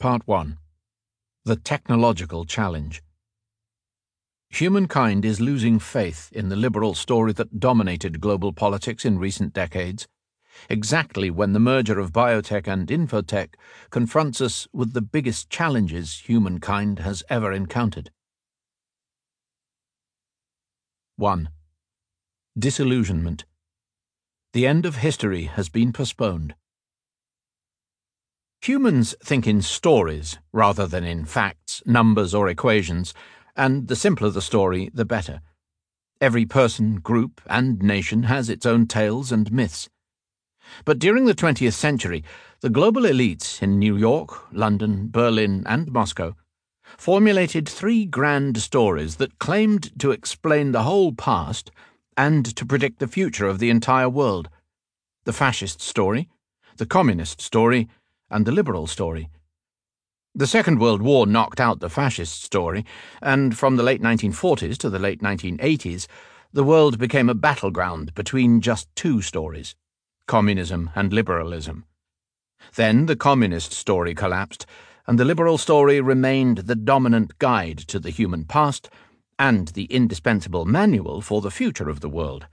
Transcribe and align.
Part 0.00 0.28
1 0.28 0.58
The 1.44 1.56
Technological 1.56 2.44
Challenge. 2.44 3.02
Humankind 4.50 5.24
is 5.24 5.40
losing 5.40 5.80
faith 5.80 6.30
in 6.32 6.50
the 6.50 6.54
liberal 6.54 6.94
story 6.94 7.32
that 7.32 7.58
dominated 7.58 8.20
global 8.20 8.52
politics 8.52 9.04
in 9.04 9.18
recent 9.18 9.52
decades, 9.52 10.06
exactly 10.70 11.32
when 11.32 11.52
the 11.52 11.58
merger 11.58 11.98
of 11.98 12.12
biotech 12.12 12.68
and 12.68 12.86
infotech 12.86 13.54
confronts 13.90 14.40
us 14.40 14.68
with 14.72 14.92
the 14.92 15.02
biggest 15.02 15.50
challenges 15.50 16.20
humankind 16.20 17.00
has 17.00 17.24
ever 17.28 17.52
encountered. 17.52 18.12
1. 21.16 21.48
Disillusionment. 22.56 23.46
The 24.52 24.64
end 24.64 24.86
of 24.86 24.98
history 24.98 25.46
has 25.46 25.68
been 25.68 25.92
postponed. 25.92 26.54
Humans 28.62 29.14
think 29.22 29.46
in 29.46 29.62
stories 29.62 30.38
rather 30.52 30.86
than 30.86 31.04
in 31.04 31.24
facts, 31.24 31.82
numbers, 31.86 32.34
or 32.34 32.48
equations, 32.48 33.14
and 33.56 33.88
the 33.88 33.96
simpler 33.96 34.30
the 34.30 34.42
story, 34.42 34.90
the 34.92 35.04
better. 35.04 35.40
Every 36.20 36.44
person, 36.44 36.96
group, 36.96 37.40
and 37.46 37.80
nation 37.80 38.24
has 38.24 38.50
its 38.50 38.66
own 38.66 38.86
tales 38.86 39.30
and 39.30 39.52
myths. 39.52 39.88
But 40.84 40.98
during 40.98 41.24
the 41.24 41.34
20th 41.34 41.72
century, 41.74 42.24
the 42.60 42.68
global 42.68 43.02
elites 43.02 43.62
in 43.62 43.78
New 43.78 43.96
York, 43.96 44.52
London, 44.52 45.08
Berlin, 45.10 45.62
and 45.66 45.90
Moscow 45.92 46.34
formulated 46.96 47.68
three 47.68 48.04
grand 48.04 48.58
stories 48.58 49.16
that 49.16 49.38
claimed 49.38 49.98
to 50.00 50.10
explain 50.10 50.72
the 50.72 50.82
whole 50.82 51.12
past 51.12 51.70
and 52.16 52.44
to 52.56 52.66
predict 52.66 52.98
the 52.98 53.06
future 53.06 53.46
of 53.46 53.58
the 53.58 53.70
entire 53.70 54.08
world 54.08 54.48
the 55.24 55.32
fascist 55.32 55.82
story, 55.82 56.26
the 56.78 56.86
communist 56.86 57.40
story, 57.42 57.86
and 58.30 58.46
the 58.46 58.52
liberal 58.52 58.86
story. 58.86 59.30
The 60.34 60.46
Second 60.46 60.78
World 60.78 61.02
War 61.02 61.26
knocked 61.26 61.60
out 61.60 61.80
the 61.80 61.88
fascist 61.88 62.42
story, 62.42 62.84
and 63.20 63.56
from 63.56 63.76
the 63.76 63.82
late 63.82 64.00
1940s 64.00 64.76
to 64.78 64.90
the 64.90 64.98
late 64.98 65.20
1980s, 65.20 66.06
the 66.52 66.64
world 66.64 66.98
became 66.98 67.28
a 67.28 67.34
battleground 67.34 68.14
between 68.14 68.60
just 68.60 68.88
two 68.94 69.20
stories 69.20 69.74
communism 70.26 70.90
and 70.94 71.12
liberalism. 71.12 71.86
Then 72.74 73.06
the 73.06 73.16
communist 73.16 73.72
story 73.72 74.14
collapsed, 74.14 74.66
and 75.06 75.18
the 75.18 75.24
liberal 75.24 75.56
story 75.56 76.00
remained 76.00 76.58
the 76.58 76.74
dominant 76.74 77.38
guide 77.38 77.78
to 77.88 77.98
the 77.98 78.10
human 78.10 78.44
past 78.44 78.90
and 79.38 79.68
the 79.68 79.84
indispensable 79.84 80.66
manual 80.66 81.22
for 81.22 81.40
the 81.40 81.50
future 81.50 81.88
of 81.88 82.00
the 82.00 82.08
world. 82.08 82.46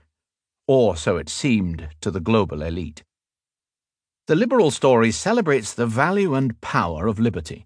Or 0.66 0.96
so 0.96 1.18
it 1.18 1.28
seemed 1.28 1.90
to 2.00 2.10
the 2.10 2.20
global 2.20 2.62
elite. 2.62 3.04
The 4.26 4.34
liberal 4.34 4.72
story 4.72 5.12
celebrates 5.12 5.72
the 5.72 5.86
value 5.86 6.34
and 6.34 6.60
power 6.60 7.06
of 7.06 7.20
liberty. 7.20 7.64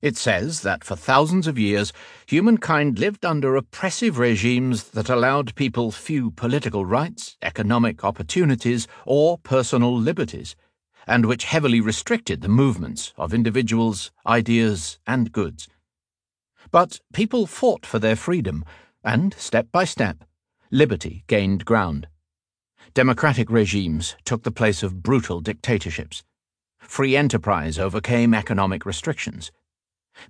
It 0.00 0.16
says 0.16 0.60
that 0.60 0.84
for 0.84 0.94
thousands 0.94 1.48
of 1.48 1.58
years, 1.58 1.92
humankind 2.26 3.00
lived 3.00 3.24
under 3.24 3.56
oppressive 3.56 4.16
regimes 4.16 4.90
that 4.90 5.10
allowed 5.10 5.56
people 5.56 5.90
few 5.90 6.30
political 6.30 6.86
rights, 6.86 7.36
economic 7.42 8.04
opportunities, 8.04 8.86
or 9.04 9.36
personal 9.38 9.92
liberties, 9.98 10.54
and 11.08 11.26
which 11.26 11.44
heavily 11.44 11.80
restricted 11.80 12.40
the 12.40 12.48
movements 12.48 13.12
of 13.16 13.34
individuals, 13.34 14.12
ideas, 14.24 15.00
and 15.08 15.32
goods. 15.32 15.68
But 16.70 17.00
people 17.12 17.48
fought 17.48 17.84
for 17.84 17.98
their 17.98 18.16
freedom, 18.16 18.64
and 19.02 19.34
step 19.34 19.66
by 19.72 19.86
step, 19.86 20.24
liberty 20.70 21.24
gained 21.26 21.64
ground. 21.64 22.06
Democratic 22.94 23.50
regimes 23.50 24.16
took 24.24 24.42
the 24.42 24.50
place 24.50 24.82
of 24.82 25.02
brutal 25.02 25.40
dictatorships. 25.40 26.22
Free 26.78 27.16
enterprise 27.16 27.78
overcame 27.78 28.34
economic 28.34 28.84
restrictions. 28.84 29.52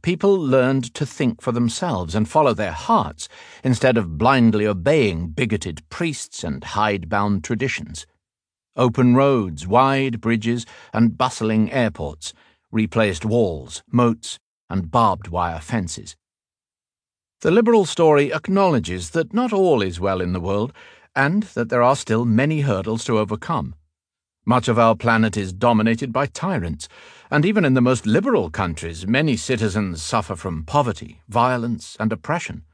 People 0.03 0.37
learned 0.39 0.93
to 0.95 1.07
think 1.07 1.41
for 1.41 1.53
themselves 1.53 2.15
and 2.15 2.29
follow 2.29 2.55
their 2.55 2.73
hearts 2.73 3.29
instead 3.65 3.97
of 3.97 4.19
blindly 4.19 4.67
obeying 4.67 5.29
bigoted 5.29 5.83
priests 5.89 6.45
and 6.45 6.63
hidebound 6.63 7.43
traditions. 7.45 8.07
Open 8.77 9.15
roads, 9.15 9.67
wide 9.67 10.21
bridges, 10.21 10.67
and 10.93 11.17
bustling 11.17 11.73
airports 11.73 12.33
replaced 12.73 13.25
walls, 13.25 13.83
moats, 13.91 14.39
and 14.69 14.91
barbed 14.91 15.29
wire 15.29 15.61
fences. 15.61 16.17
The 17.41 17.51
liberal 17.51 17.85
story 17.85 18.33
acknowledges 18.33 19.11
that 19.11 19.33
not 19.35 19.53
all 19.53 19.83
is 19.83 19.99
well 19.99 20.21
in 20.21 20.33
the 20.33 20.41
world 20.41 20.73
and 21.15 21.45
that 21.55 21.69
there 21.69 21.83
are 21.83 21.97
still 21.97 22.25
many 22.25 22.61
hurdles 22.61 23.05
to 23.05 23.19
overcome. 23.19 23.75
Much 24.45 24.69
of 24.69 24.79
our 24.79 24.97
planet 24.97 25.37
is 25.37 25.53
dominated 25.53 26.13
by 26.13 26.27
tyrants, 26.27 26.89
and 27.31 27.45
even 27.45 27.65
in 27.65 27.75
the 27.75 27.81
most 27.81 28.07
liberal 28.07 28.51
countries, 28.51 29.07
many 29.07 29.37
citizens 29.37 30.03
suffer 30.03 30.35
from 30.35 30.65
poverty, 30.65 31.21
violence, 31.29 31.97
and 32.01 32.13
oppression. 32.13 32.65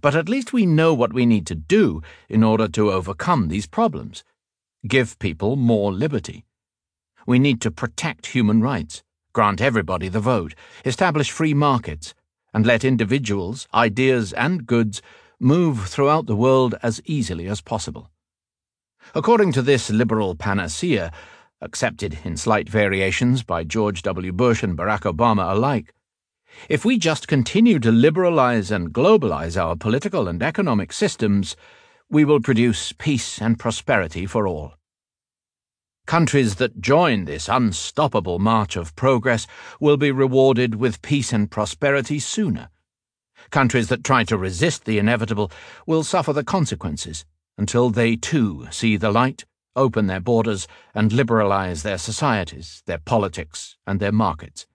But 0.00 0.14
at 0.14 0.28
least 0.28 0.52
we 0.52 0.66
know 0.66 0.94
what 0.94 1.12
we 1.12 1.26
need 1.26 1.46
to 1.48 1.54
do 1.54 2.02
in 2.28 2.42
order 2.42 2.68
to 2.68 2.92
overcome 2.92 3.48
these 3.48 3.66
problems. 3.66 4.24
Give 4.86 5.18
people 5.18 5.56
more 5.56 5.92
liberty. 5.92 6.44
We 7.26 7.38
need 7.38 7.60
to 7.62 7.70
protect 7.70 8.26
human 8.26 8.62
rights, 8.62 9.02
grant 9.32 9.60
everybody 9.60 10.08
the 10.08 10.20
vote, 10.20 10.54
establish 10.84 11.30
free 11.30 11.54
markets, 11.54 12.14
and 12.54 12.64
let 12.64 12.84
individuals, 12.84 13.68
ideas, 13.74 14.32
and 14.32 14.66
goods 14.66 15.02
move 15.38 15.88
throughout 15.88 16.26
the 16.26 16.36
world 16.36 16.74
as 16.82 17.02
easily 17.04 17.46
as 17.46 17.60
possible. 17.60 18.10
According 19.14 19.52
to 19.52 19.62
this 19.62 19.90
liberal 19.90 20.34
panacea, 20.34 21.12
accepted 21.60 22.18
in 22.24 22.36
slight 22.36 22.68
variations 22.68 23.42
by 23.42 23.64
George 23.64 24.02
W. 24.02 24.32
Bush 24.32 24.62
and 24.62 24.76
Barack 24.76 25.02
Obama 25.02 25.52
alike, 25.52 25.92
if 26.68 26.84
we 26.84 26.98
just 26.98 27.28
continue 27.28 27.78
to 27.78 27.92
liberalize 27.92 28.70
and 28.70 28.92
globalize 28.92 29.60
our 29.60 29.76
political 29.76 30.26
and 30.26 30.42
economic 30.42 30.92
systems, 30.92 31.54
we 32.08 32.24
will 32.24 32.40
produce 32.40 32.92
peace 32.92 33.40
and 33.40 33.58
prosperity 33.58 34.26
for 34.26 34.46
all. 34.46 34.72
Countries 36.06 36.54
that 36.54 36.80
join 36.80 37.24
this 37.24 37.48
unstoppable 37.48 38.38
march 38.38 38.76
of 38.76 38.96
progress 38.96 39.46
will 39.80 39.96
be 39.96 40.10
rewarded 40.10 40.76
with 40.76 41.02
peace 41.02 41.32
and 41.32 41.50
prosperity 41.50 42.18
sooner 42.18 42.70
Countries 43.50 43.88
that 43.88 44.04
try 44.04 44.24
to 44.24 44.36
resist 44.36 44.84
the 44.84 44.98
inevitable 44.98 45.50
will 45.86 46.04
suffer 46.04 46.32
the 46.32 46.44
consequences 46.44 47.24
until 47.58 47.90
they 47.90 48.16
too 48.16 48.66
see 48.70 48.96
the 48.96 49.10
light, 49.10 49.44
open 49.74 50.06
their 50.06 50.20
borders, 50.20 50.66
and 50.94 51.12
liberalize 51.12 51.82
their 51.82 51.98
societies, 51.98 52.82
their 52.86 52.98
politics, 52.98 53.76
and 53.86 54.00
their 54.00 54.12
markets. 54.12 54.66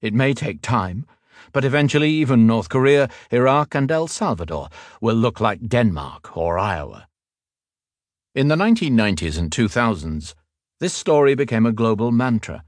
It 0.00 0.14
may 0.14 0.34
take 0.34 0.62
time, 0.62 1.06
but 1.52 1.64
eventually 1.64 2.10
even 2.10 2.46
North 2.46 2.68
Korea, 2.68 3.08
Iraq, 3.30 3.74
and 3.74 3.90
El 3.90 4.08
Salvador 4.08 4.68
will 5.00 5.16
look 5.16 5.40
like 5.40 5.68
Denmark 5.68 6.36
or 6.36 6.58
Iowa. 6.58 7.08
In 8.34 8.48
the 8.48 8.56
1990s 8.56 9.38
and 9.38 9.50
2000s, 9.50 10.34
this 10.80 10.94
story 10.94 11.34
became 11.34 11.66
a 11.66 11.72
global 11.72 12.12
mantra 12.12 12.64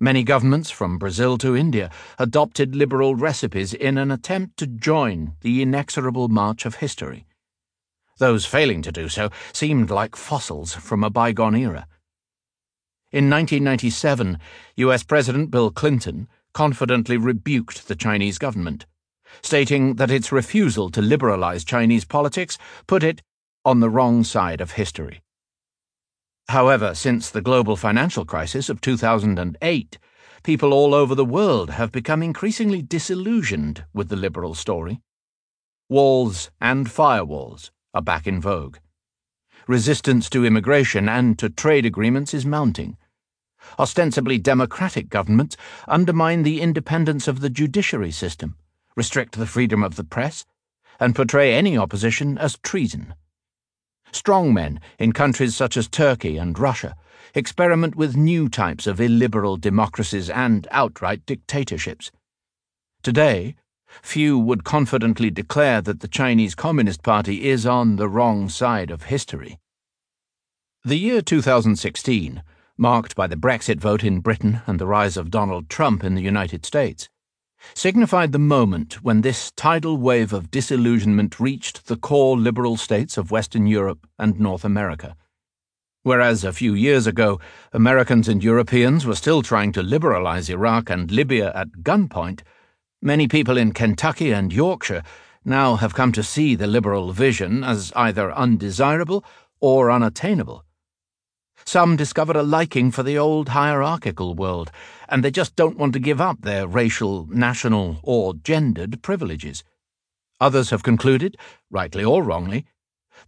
Many 0.00 0.24
governments, 0.24 0.70
from 0.70 0.98
Brazil 0.98 1.38
to 1.38 1.56
India, 1.56 1.88
adopted 2.18 2.74
liberal 2.74 3.14
recipes 3.14 3.72
in 3.72 3.96
an 3.96 4.10
attempt 4.10 4.56
to 4.58 4.66
join 4.66 5.34
the 5.40 5.62
inexorable 5.62 6.28
march 6.28 6.66
of 6.66 6.76
history. 6.76 7.26
Those 8.18 8.44
failing 8.44 8.82
to 8.82 8.92
do 8.92 9.08
so 9.08 9.30
seemed 9.52 9.90
like 9.90 10.16
fossils 10.16 10.74
from 10.74 11.04
a 11.04 11.10
bygone 11.10 11.56
era. 11.56 11.86
In 13.12 13.30
1997, 13.30 14.38
US 14.76 15.04
President 15.04 15.50
Bill 15.50 15.70
Clinton 15.70 16.28
confidently 16.52 17.16
rebuked 17.16 17.86
the 17.86 17.96
Chinese 17.96 18.38
government, 18.38 18.86
stating 19.42 19.94
that 19.94 20.10
its 20.10 20.32
refusal 20.32 20.90
to 20.90 21.02
liberalize 21.02 21.64
Chinese 21.64 22.04
politics 22.04 22.58
put 22.86 23.02
it 23.02 23.22
on 23.64 23.80
the 23.80 23.90
wrong 23.90 24.24
side 24.24 24.60
of 24.60 24.72
history. 24.72 25.23
However, 26.48 26.94
since 26.94 27.30
the 27.30 27.40
global 27.40 27.76
financial 27.76 28.24
crisis 28.24 28.68
of 28.68 28.80
2008, 28.80 29.98
people 30.42 30.74
all 30.74 30.94
over 30.94 31.14
the 31.14 31.24
world 31.24 31.70
have 31.70 31.90
become 31.90 32.22
increasingly 32.22 32.82
disillusioned 32.82 33.84
with 33.94 34.08
the 34.08 34.16
liberal 34.16 34.54
story. 34.54 35.00
Walls 35.88 36.50
and 36.60 36.86
firewalls 36.86 37.70
are 37.94 38.02
back 38.02 38.26
in 38.26 38.40
vogue. 38.40 38.76
Resistance 39.66 40.28
to 40.30 40.44
immigration 40.44 41.08
and 41.08 41.38
to 41.38 41.48
trade 41.48 41.86
agreements 41.86 42.34
is 42.34 42.44
mounting. 42.44 42.98
Ostensibly 43.78 44.36
democratic 44.36 45.08
governments 45.08 45.56
undermine 45.88 46.42
the 46.42 46.60
independence 46.60 47.26
of 47.26 47.40
the 47.40 47.48
judiciary 47.48 48.10
system, 48.10 48.56
restrict 48.94 49.36
the 49.36 49.46
freedom 49.46 49.82
of 49.82 49.96
the 49.96 50.04
press, 50.04 50.44
and 51.00 51.16
portray 51.16 51.54
any 51.54 51.78
opposition 51.78 52.36
as 52.36 52.58
treason 52.58 53.14
strongmen 54.24 54.78
in 54.98 55.12
countries 55.12 55.54
such 55.54 55.76
as 55.76 55.86
Turkey 55.86 56.38
and 56.38 56.58
Russia 56.58 56.96
experiment 57.34 57.94
with 57.94 58.16
new 58.16 58.48
types 58.48 58.86
of 58.86 59.00
illiberal 59.00 59.56
democracies 59.56 60.30
and 60.30 60.66
outright 60.70 61.26
dictatorships. 61.26 62.10
Today, 63.02 63.56
few 64.02 64.38
would 64.38 64.64
confidently 64.64 65.30
declare 65.30 65.80
that 65.82 66.00
the 66.00 66.08
Chinese 66.08 66.54
Communist 66.54 67.02
Party 67.02 67.48
is 67.48 67.66
on 67.66 67.96
the 67.96 68.08
wrong 68.08 68.48
side 68.48 68.90
of 68.90 69.04
history. 69.04 69.58
The 70.84 70.96
year 70.96 71.20
2016 71.20 72.42
marked 72.76 73.14
by 73.14 73.26
the 73.26 73.36
Brexit 73.36 73.78
vote 73.78 74.02
in 74.02 74.20
Britain 74.20 74.62
and 74.66 74.78
the 74.78 74.86
rise 74.86 75.16
of 75.16 75.30
Donald 75.30 75.68
Trump 75.68 76.02
in 76.02 76.14
the 76.14 76.22
United 76.22 76.64
States, 76.64 77.08
signified 77.74 78.32
the 78.32 78.38
moment 78.38 79.02
when 79.02 79.20
this 79.22 79.50
tidal 79.52 79.96
wave 79.96 80.32
of 80.32 80.50
disillusionment 80.50 81.40
reached 81.40 81.86
the 81.86 81.96
core 81.96 82.36
liberal 82.36 82.76
states 82.76 83.16
of 83.16 83.30
Western 83.30 83.66
Europe 83.66 84.06
and 84.18 84.38
North 84.38 84.64
America. 84.64 85.16
Whereas 86.02 86.44
a 86.44 86.52
few 86.52 86.74
years 86.74 87.06
ago, 87.06 87.40
Americans 87.72 88.28
and 88.28 88.44
Europeans 88.44 89.06
were 89.06 89.14
still 89.14 89.40
trying 89.40 89.72
to 89.72 89.82
liberalize 89.82 90.50
Iraq 90.50 90.90
and 90.90 91.10
Libya 91.10 91.50
at 91.54 91.82
gunpoint, 91.82 92.42
many 93.00 93.26
people 93.26 93.56
in 93.56 93.72
Kentucky 93.72 94.30
and 94.30 94.52
Yorkshire 94.52 95.02
now 95.46 95.76
have 95.76 95.94
come 95.94 96.12
to 96.12 96.22
see 96.22 96.54
the 96.54 96.66
liberal 96.66 97.12
vision 97.12 97.64
as 97.64 97.90
either 97.96 98.32
undesirable 98.32 99.24
or 99.60 99.90
unattainable. 99.90 100.64
Some 101.66 101.96
discovered 101.96 102.36
a 102.36 102.42
liking 102.42 102.90
for 102.90 103.02
the 103.02 103.16
old 103.16 103.50
hierarchical 103.50 104.34
world, 104.34 104.70
and 105.08 105.24
they 105.24 105.30
just 105.30 105.56
don't 105.56 105.78
want 105.78 105.92
to 105.94 105.98
give 105.98 106.20
up 106.20 106.42
their 106.42 106.66
racial, 106.66 107.26
national, 107.30 108.00
or 108.02 108.34
gendered 108.34 109.02
privileges. 109.02 109.64
Others 110.40 110.70
have 110.70 110.82
concluded, 110.82 111.36
rightly 111.70 112.04
or 112.04 112.22
wrongly, 112.22 112.66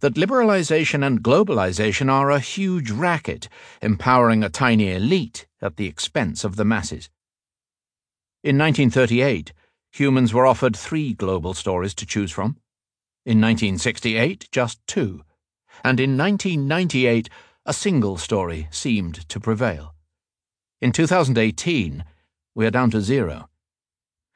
that 0.01 0.15
liberalization 0.15 1.05
and 1.05 1.23
globalization 1.23 2.11
are 2.11 2.29
a 2.29 2.39
huge 2.39 2.91
racket, 2.91 3.49
empowering 3.81 4.43
a 4.43 4.49
tiny 4.49 4.91
elite 4.91 5.47
at 5.61 5.77
the 5.77 5.87
expense 5.87 6.43
of 6.43 6.55
the 6.57 6.65
masses. 6.65 7.09
In 8.43 8.57
1938, 8.57 9.53
humans 9.91 10.33
were 10.33 10.45
offered 10.45 10.75
three 10.75 11.13
global 11.13 11.53
stories 11.53 11.95
to 11.95 12.05
choose 12.05 12.31
from. 12.31 12.57
In 13.25 13.41
1968, 13.41 14.47
just 14.51 14.79
two. 14.85 15.23
And 15.83 15.99
in 15.99 16.17
1998, 16.17 17.29
a 17.67 17.73
single 17.73 18.15
story 18.15 18.69
seemed 18.71 19.27
to 19.27 19.41
prevail. 19.41 19.93
In 20.81 20.93
2018, 20.93 22.05
we 22.55 22.65
are 22.65 22.71
down 22.71 22.89
to 22.91 23.01
zero. 23.01 23.49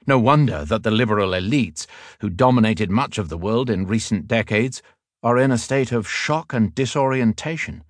No 0.05 0.19
wonder 0.19 0.65
that 0.65 0.83
the 0.83 0.91
liberal 0.91 1.29
elites, 1.29 1.85
who 2.19 2.29
dominated 2.29 2.91
much 2.91 3.17
of 3.17 3.29
the 3.29 3.37
world 3.37 3.69
in 3.69 3.87
recent 3.87 4.27
decades, 4.27 4.81
are 5.23 5.37
in 5.37 5.49
a 5.49 5.57
state 5.57 5.93
of 5.93 6.09
shock 6.09 6.51
and 6.51 6.75
disorientation. 6.75 7.85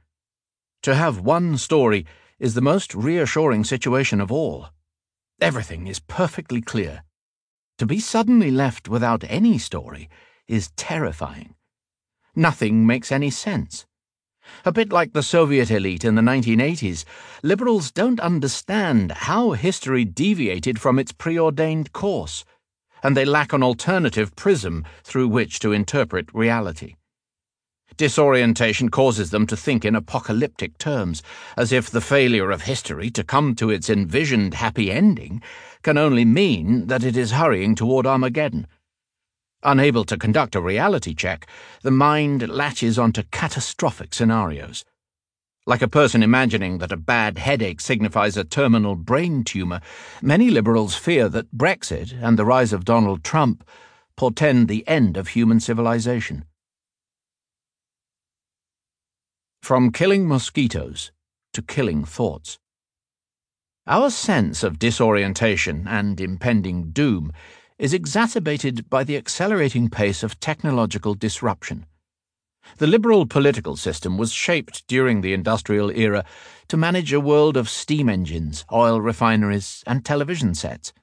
To 0.84 0.94
have 0.94 1.22
one 1.22 1.58
story 1.58 2.06
is 2.38 2.54
the 2.54 2.62
most 2.62 2.94
reassuring 2.94 3.64
situation 3.64 4.22
of 4.22 4.32
all. 4.32 4.68
Everything 5.40 5.88
is 5.88 6.00
perfectly 6.00 6.62
clear. 6.62 7.02
To 7.80 7.88
be 7.88 8.00
suddenly 8.00 8.52
left 8.52 8.88
without 8.88 9.24
any 9.28 9.58
story 9.58 10.08
is 10.48 10.72
terrifying. 10.76 11.56
Nothing 12.36 12.86
makes 12.86 13.12
any 13.12 13.32
sense. 13.32 13.88
A 14.64 14.72
bit 14.72 14.92
like 14.92 15.14
the 15.14 15.24
Soviet 15.24 15.72
elite 15.72 16.06
in 16.06 16.16
the 16.16 16.22
1980s, 16.22 17.04
liberals 17.42 17.92
don't 17.92 18.20
understand 18.20 19.12
how 19.12 19.52
history 19.52 20.06
deviated 20.06 20.80
from 20.80 21.00
its 21.00 21.12
preordained 21.12 21.94
course, 21.94 22.46
and 23.02 23.18
they 23.18 23.26
lack 23.26 23.54
an 23.54 23.64
alternative 23.64 24.36
prism 24.36 24.86
through 25.04 25.28
which 25.28 25.60
to 25.60 25.72
interpret 25.72 26.30
reality. 26.34 26.96
Disorientation 27.98 28.90
causes 28.90 29.32
them 29.32 29.46
to 29.48 29.58
think 29.58 29.84
in 29.84 29.96
apocalyptic 29.96 30.78
terms, 30.78 31.22
as 31.58 31.72
if 31.72 31.90
the 31.90 32.02
failure 32.02 32.52
of 32.52 32.62
history 32.62 33.10
to 33.12 33.24
come 33.24 33.56
to 33.56 33.70
its 33.70 33.90
envisioned 33.90 34.54
happy 34.54 34.92
ending 34.92 35.42
can 35.82 35.98
only 35.98 36.26
mean 36.26 36.88
that 36.88 37.04
it 37.04 37.18
is 37.18 37.32
hurrying 37.32 37.76
toward 37.76 38.06
Armageddon. 38.06 38.68
Unable 39.64 40.06
to 40.06 40.18
conduct 40.18 40.56
a 40.56 40.62
reality 40.62 41.14
check, 41.14 41.46
the 41.84 41.92
mind 41.92 42.50
latches 42.50 42.98
onto 42.98 43.22
catastrophic 43.32 44.14
scenarios. 44.14 44.84
Like 45.68 45.84
a 45.84 45.88
person 45.88 46.24
imagining 46.24 46.80
that 46.80 46.92
a 46.92 46.98
bad 46.98 47.38
headache 47.38 47.80
signifies 47.80 48.36
a 48.36 48.44
terminal 48.44 48.96
brain 48.96 49.44
tumour, 49.44 49.80
many 50.20 50.50
liberals 50.50 50.96
fear 50.96 51.30
that 51.30 51.56
Brexit 51.56 52.12
and 52.20 52.40
the 52.40 52.46
rise 52.46 52.74
of 52.74 52.86
Donald 52.86 53.24
Trump 53.24 53.64
portend 54.18 54.68
the 54.68 54.88
end 54.88 55.16
of 55.16 55.30
human 55.30 55.60
civilization. 55.60 56.46
From 59.62 59.92
killing 59.92 60.28
mosquitoes 60.28 61.12
to 61.54 61.62
killing 61.62 62.04
thoughts. 62.04 62.58
Our 63.86 64.10
sense 64.10 64.64
of 64.64 64.80
disorientation 64.80 65.88
and 65.88 66.20
impending 66.20 66.90
doom 66.92 67.32
is 67.82 67.96
exacerbated 67.96 68.88
by 68.92 69.04
the 69.04 69.18
accelerating 69.18 69.90
pace 69.90 70.22
of 70.22 70.40
technological 70.40 71.16
disruption. 71.16 71.84
The 72.78 72.86
liberal 72.86 73.26
political 73.26 73.76
system 73.76 74.20
was 74.20 74.32
shaped 74.32 74.86
during 74.88 75.22
the 75.22 75.34
industrial 75.34 75.90
era 75.90 76.24
to 76.68 76.78
manage 76.78 77.12
a 77.12 77.20
world 77.20 77.58
of 77.58 77.68
steam 77.68 78.08
engines, 78.08 78.66
oil 78.72 79.02
refineries, 79.02 79.84
and 79.88 80.06
television 80.06 80.54
sets. 80.54 80.94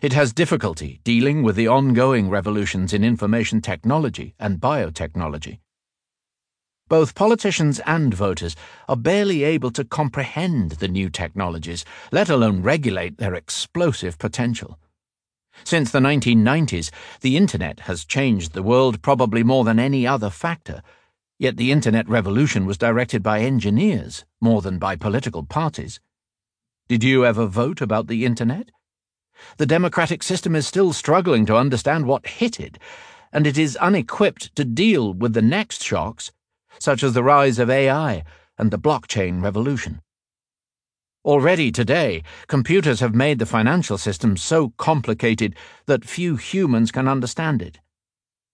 It 0.00 0.12
has 0.12 0.32
difficulty 0.32 1.00
dealing 1.02 1.42
with 1.42 1.56
the 1.56 1.66
ongoing 1.66 2.30
revolutions 2.30 2.92
in 2.92 3.02
information 3.02 3.60
technology 3.60 4.36
and 4.38 4.60
biotechnology. 4.60 5.58
Both 6.86 7.16
politicians 7.16 7.80
and 7.84 8.14
voters 8.14 8.54
are 8.88 8.96
barely 8.96 9.42
able 9.42 9.72
to 9.72 9.84
comprehend 9.84 10.72
the 10.78 10.86
new 10.86 11.10
technologies, 11.10 11.84
let 12.12 12.28
alone 12.28 12.62
regulate 12.62 13.18
their 13.18 13.34
explosive 13.34 14.20
potential. 14.20 14.78
Since 15.64 15.90
the 15.90 16.00
1990s, 16.00 16.90
the 17.20 17.36
Internet 17.36 17.80
has 17.80 18.04
changed 18.04 18.52
the 18.52 18.62
world 18.62 19.02
probably 19.02 19.42
more 19.42 19.64
than 19.64 19.78
any 19.78 20.06
other 20.06 20.30
factor, 20.30 20.82
yet 21.38 21.56
the 21.56 21.72
Internet 21.72 22.08
revolution 22.08 22.66
was 22.66 22.78
directed 22.78 23.22
by 23.22 23.40
engineers 23.40 24.24
more 24.40 24.62
than 24.62 24.78
by 24.78 24.96
political 24.96 25.42
parties. 25.42 26.00
Did 26.88 27.02
you 27.02 27.24
ever 27.24 27.46
vote 27.46 27.80
about 27.80 28.06
the 28.06 28.24
Internet? 28.24 28.70
The 29.58 29.66
democratic 29.66 30.22
system 30.22 30.54
is 30.54 30.66
still 30.66 30.92
struggling 30.92 31.46
to 31.46 31.56
understand 31.56 32.06
what 32.06 32.26
hit 32.26 32.60
it, 32.60 32.78
and 33.32 33.46
it 33.46 33.58
is 33.58 33.76
unequipped 33.76 34.54
to 34.56 34.64
deal 34.64 35.12
with 35.12 35.34
the 35.34 35.42
next 35.42 35.82
shocks 35.82 36.32
such 36.78 37.02
as 37.02 37.12
the 37.12 37.22
rise 37.22 37.58
of 37.58 37.70
AI 37.70 38.24
and 38.58 38.70
the 38.70 38.78
blockchain 38.78 39.42
revolution. 39.42 40.00
Already 41.26 41.72
today, 41.72 42.22
computers 42.46 43.00
have 43.00 43.12
made 43.12 43.40
the 43.40 43.46
financial 43.46 43.98
system 43.98 44.36
so 44.36 44.72
complicated 44.76 45.56
that 45.86 46.04
few 46.04 46.36
humans 46.36 46.92
can 46.92 47.08
understand 47.08 47.60
it. 47.60 47.80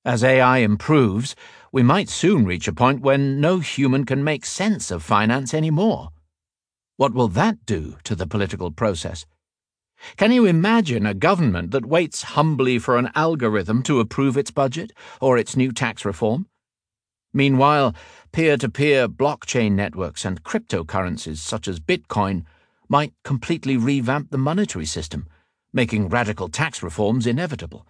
As 0.06 0.24
AI 0.24 0.58
improves, 0.58 1.36
we 1.70 1.82
might 1.82 2.08
soon 2.08 2.46
reach 2.46 2.66
a 2.66 2.72
point 2.72 3.02
when 3.02 3.42
no 3.42 3.58
human 3.58 4.06
can 4.06 4.24
make 4.24 4.46
sense 4.46 4.90
of 4.90 5.02
finance 5.02 5.52
anymore. 5.52 6.12
What 6.96 7.12
will 7.12 7.28
that 7.28 7.58
do 7.66 7.98
to 8.04 8.14
the 8.14 8.26
political 8.26 8.70
process? 8.70 9.26
Can 10.16 10.32
you 10.32 10.46
imagine 10.46 11.04
a 11.04 11.12
government 11.12 11.72
that 11.72 11.84
waits 11.84 12.22
humbly 12.22 12.78
for 12.78 12.96
an 12.96 13.10
algorithm 13.14 13.82
to 13.82 14.00
approve 14.00 14.38
its 14.38 14.50
budget 14.50 14.94
or 15.20 15.36
its 15.36 15.58
new 15.58 15.72
tax 15.72 16.06
reform? 16.06 16.46
Meanwhile, 17.34 17.94
peer 18.32 18.56
to 18.56 18.70
peer 18.70 19.08
blockchain 19.08 19.72
networks 19.72 20.24
and 20.24 20.42
cryptocurrencies 20.42 21.36
such 21.36 21.68
as 21.68 21.78
Bitcoin 21.78 22.46
might 22.92 23.14
completely 23.24 23.78
revamp 23.78 24.30
the 24.30 24.36
monetary 24.36 24.84
system, 24.84 25.26
making 25.72 26.10
radical 26.10 26.50
tax 26.50 26.82
reforms 26.82 27.26
inevitable. 27.26 27.86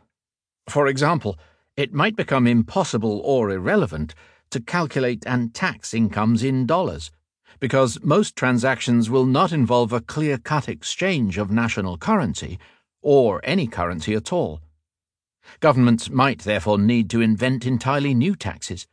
For 0.68 0.86
example, 0.86 1.36
it 1.76 1.92
might 1.92 2.14
become 2.14 2.46
impossible 2.46 3.20
or 3.24 3.50
irrelevant 3.50 4.14
to 4.52 4.60
calculate 4.60 5.24
and 5.26 5.52
tax 5.52 5.92
incomes 5.92 6.44
in 6.44 6.66
dollars, 6.66 7.10
because 7.58 7.98
most 8.04 8.36
transactions 8.36 9.10
will 9.10 9.26
not 9.26 9.50
involve 9.50 9.92
a 9.92 10.00
clear 10.00 10.38
cut 10.38 10.68
exchange 10.68 11.36
of 11.36 11.50
national 11.50 11.98
currency, 11.98 12.60
or 13.00 13.40
any 13.42 13.66
currency 13.66 14.14
at 14.14 14.32
all. 14.32 14.60
Governments 15.58 16.10
might 16.10 16.42
therefore 16.42 16.78
need 16.78 17.10
to 17.10 17.20
invent 17.20 17.66
entirely 17.66 18.14
new 18.14 18.36
taxes 18.36 18.86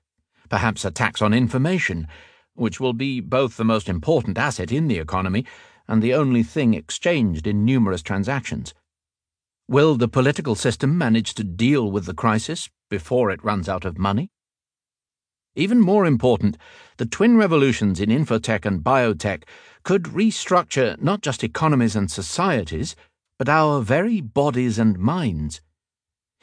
perhaps 0.49 0.83
a 0.83 0.89
tax 0.89 1.21
on 1.21 1.31
information, 1.31 2.07
which 2.55 2.79
will 2.79 2.93
be 2.93 3.21
both 3.21 3.55
the 3.55 3.63
most 3.63 3.87
important 3.87 4.37
asset 4.37 4.71
in 4.71 4.87
the 4.87 4.97
economy 4.97 5.45
and 5.89 6.03
the 6.03 6.13
only 6.13 6.43
thing 6.43 6.75
exchanged 6.75 7.48
in 7.48 7.65
numerous 7.65 8.03
transactions. 8.03 8.75
Will 9.67 9.96
the 9.96 10.08
political 10.08 10.53
system 10.53 10.96
manage 10.96 11.34
to 11.34 11.43
deal 11.43 11.91
with 11.91 12.05
the 12.05 12.13
crisis 12.13 12.69
before 12.91 13.31
it 13.31 13.43
runs 13.43 13.67
out 13.67 13.86
of 13.86 13.98
money? 13.98 14.29
Even 15.55 15.81
more 15.81 16.05
important, 16.05 16.58
the 16.98 17.08
twin 17.08 17.38
revolutions 17.38 18.00
in 18.00 18.10
infotech 18.10 18.65
and 18.65 18.84
biotech 18.84 19.46
could 19.84 20.03
restructure 20.03 21.01
not 21.01 21.22
just 21.22 21.43
economies 21.43 21.96
and 21.96 22.12
societies, 22.12 22.96
but 23.39 23.50
our 23.50 23.81
very 23.81 24.22
bodies 24.22 24.77
and 24.77 25.00
minds. 25.00 25.60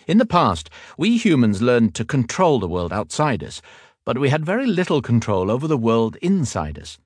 In 0.09 0.19
the 0.19 0.26
past, 0.26 0.69
we 0.99 1.19
humans 1.19 1.62
learned 1.62 1.95
to 1.95 2.05
control 2.05 2.59
the 2.59 2.69
world 2.69 2.93
outside 2.93 3.45
us, 3.45 3.62
but 4.05 4.19
we 4.19 4.29
had 4.29 4.45
very 4.45 4.67
little 4.67 5.00
control 5.00 5.53
over 5.53 5.69
the 5.69 5.79
world 5.79 6.17
inside 6.17 6.81
us. 6.81 6.99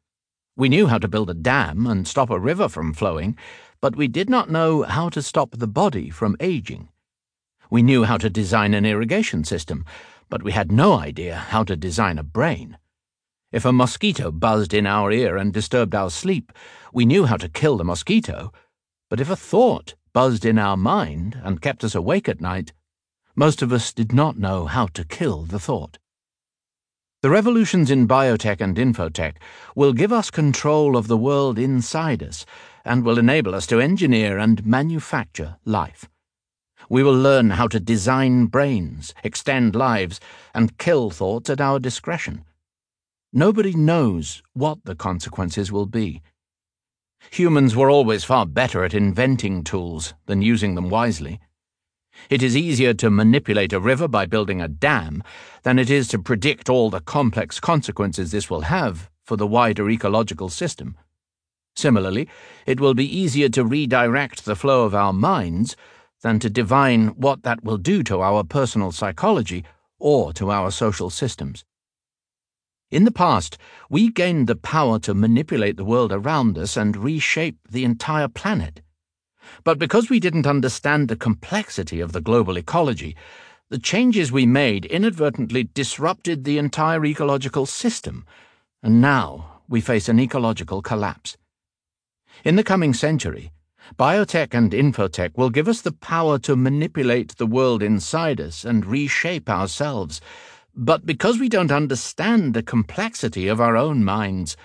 We 0.60 0.68
knew 0.68 0.88
how 0.88 0.98
to 0.98 1.08
build 1.08 1.30
a 1.30 1.34
dam 1.34 1.86
and 1.86 2.06
stop 2.06 2.28
a 2.28 2.38
river 2.38 2.68
from 2.68 2.92
flowing, 2.92 3.34
but 3.80 3.96
we 3.96 4.08
did 4.08 4.28
not 4.28 4.50
know 4.50 4.82
how 4.82 5.08
to 5.08 5.22
stop 5.22 5.52
the 5.52 5.66
body 5.66 6.10
from 6.10 6.36
aging. 6.38 6.90
We 7.70 7.82
knew 7.82 8.04
how 8.04 8.18
to 8.18 8.28
design 8.28 8.74
an 8.74 8.84
irrigation 8.84 9.44
system, 9.44 9.86
but 10.28 10.42
we 10.42 10.52
had 10.52 10.70
no 10.70 10.92
idea 10.92 11.34
how 11.34 11.64
to 11.64 11.76
design 11.76 12.18
a 12.18 12.22
brain. 12.22 12.76
If 13.50 13.64
a 13.64 13.72
mosquito 13.72 14.30
buzzed 14.30 14.74
in 14.74 14.86
our 14.86 15.10
ear 15.10 15.38
and 15.38 15.50
disturbed 15.50 15.94
our 15.94 16.10
sleep, 16.10 16.52
we 16.92 17.06
knew 17.06 17.24
how 17.24 17.38
to 17.38 17.48
kill 17.48 17.78
the 17.78 17.84
mosquito. 17.84 18.52
But 19.08 19.18
if 19.18 19.30
a 19.30 19.36
thought 19.36 19.94
buzzed 20.12 20.44
in 20.44 20.58
our 20.58 20.76
mind 20.76 21.40
and 21.42 21.62
kept 21.62 21.84
us 21.84 21.94
awake 21.94 22.28
at 22.28 22.42
night, 22.42 22.74
most 23.34 23.62
of 23.62 23.72
us 23.72 23.94
did 23.94 24.12
not 24.12 24.36
know 24.36 24.66
how 24.66 24.88
to 24.88 25.06
kill 25.06 25.44
the 25.44 25.58
thought. 25.58 25.96
The 27.22 27.28
revolutions 27.28 27.90
in 27.90 28.08
biotech 28.08 28.62
and 28.62 28.78
infotech 28.78 29.36
will 29.74 29.92
give 29.92 30.10
us 30.10 30.30
control 30.30 30.96
of 30.96 31.06
the 31.06 31.18
world 31.18 31.58
inside 31.58 32.22
us 32.22 32.46
and 32.82 33.04
will 33.04 33.18
enable 33.18 33.54
us 33.54 33.66
to 33.66 33.78
engineer 33.78 34.38
and 34.38 34.64
manufacture 34.64 35.56
life. 35.66 36.08
We 36.88 37.02
will 37.02 37.14
learn 37.14 37.50
how 37.50 37.68
to 37.68 37.78
design 37.78 38.46
brains, 38.46 39.12
extend 39.22 39.74
lives, 39.74 40.18
and 40.54 40.78
kill 40.78 41.10
thoughts 41.10 41.50
at 41.50 41.60
our 41.60 41.78
discretion. 41.78 42.46
Nobody 43.34 43.74
knows 43.74 44.42
what 44.54 44.78
the 44.84 44.94
consequences 44.94 45.70
will 45.70 45.84
be. 45.84 46.22
Humans 47.32 47.76
were 47.76 47.90
always 47.90 48.24
far 48.24 48.46
better 48.46 48.82
at 48.82 48.94
inventing 48.94 49.62
tools 49.62 50.14
than 50.24 50.40
using 50.40 50.74
them 50.74 50.88
wisely. 50.88 51.38
It 52.28 52.42
is 52.42 52.56
easier 52.56 52.94
to 52.94 53.10
manipulate 53.10 53.72
a 53.72 53.80
river 53.80 54.08
by 54.08 54.26
building 54.26 54.60
a 54.60 54.68
dam 54.68 55.22
than 55.62 55.78
it 55.78 55.90
is 55.90 56.08
to 56.08 56.18
predict 56.18 56.68
all 56.68 56.90
the 56.90 57.00
complex 57.00 57.60
consequences 57.60 58.30
this 58.30 58.50
will 58.50 58.62
have 58.62 59.10
for 59.24 59.36
the 59.36 59.46
wider 59.46 59.88
ecological 59.88 60.48
system. 60.48 60.96
Similarly, 61.76 62.28
it 62.66 62.80
will 62.80 62.94
be 62.94 63.06
easier 63.06 63.48
to 63.50 63.64
redirect 63.64 64.44
the 64.44 64.56
flow 64.56 64.84
of 64.84 64.94
our 64.94 65.12
minds 65.12 65.76
than 66.22 66.38
to 66.40 66.50
divine 66.50 67.08
what 67.08 67.42
that 67.44 67.64
will 67.64 67.78
do 67.78 68.02
to 68.02 68.20
our 68.20 68.44
personal 68.44 68.92
psychology 68.92 69.64
or 69.98 70.32
to 70.34 70.50
our 70.50 70.70
social 70.70 71.10
systems. 71.10 71.64
In 72.90 73.04
the 73.04 73.12
past, 73.12 73.56
we 73.88 74.10
gained 74.10 74.48
the 74.48 74.56
power 74.56 74.98
to 75.00 75.14
manipulate 75.14 75.76
the 75.76 75.84
world 75.84 76.12
around 76.12 76.58
us 76.58 76.76
and 76.76 76.96
reshape 76.96 77.56
the 77.70 77.84
entire 77.84 78.26
planet. 78.26 78.82
But 79.64 79.78
because 79.78 80.10
we 80.10 80.20
didn't 80.20 80.46
understand 80.46 81.08
the 81.08 81.16
complexity 81.16 82.00
of 82.00 82.12
the 82.12 82.20
global 82.20 82.56
ecology, 82.56 83.16
the 83.68 83.78
changes 83.78 84.32
we 84.32 84.46
made 84.46 84.84
inadvertently 84.84 85.64
disrupted 85.74 86.44
the 86.44 86.58
entire 86.58 87.04
ecological 87.04 87.66
system, 87.66 88.26
and 88.82 89.00
now 89.00 89.60
we 89.68 89.80
face 89.80 90.08
an 90.08 90.18
ecological 90.18 90.82
collapse. 90.82 91.36
In 92.44 92.56
the 92.56 92.64
coming 92.64 92.94
century, 92.94 93.52
biotech 93.98 94.54
and 94.54 94.72
infotech 94.72 95.36
will 95.36 95.50
give 95.50 95.68
us 95.68 95.80
the 95.80 95.92
power 95.92 96.38
to 96.40 96.56
manipulate 96.56 97.36
the 97.36 97.46
world 97.46 97.82
inside 97.82 98.40
us 98.40 98.64
and 98.64 98.86
reshape 98.86 99.48
ourselves 99.48 100.20
but 100.74 101.04
because 101.04 101.38
we 101.38 101.48
don't 101.48 101.72
understand 101.72 102.54
the 102.54 102.62
complexity 102.62 103.48
of 103.48 103.60
our 103.60 103.76
own 103.76 104.04
minds, 104.04 104.56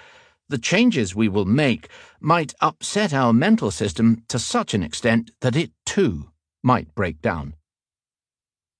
the 0.49 0.57
changes 0.57 1.15
we 1.15 1.27
will 1.27 1.45
make 1.45 1.89
might 2.19 2.53
upset 2.61 3.13
our 3.13 3.33
mental 3.33 3.71
system 3.71 4.23
to 4.27 4.37
such 4.37 4.73
an 4.73 4.83
extent 4.83 5.31
that 5.41 5.55
it, 5.55 5.71
too, 5.85 6.29
might 6.63 6.93
break 6.95 7.21
down. 7.21 7.55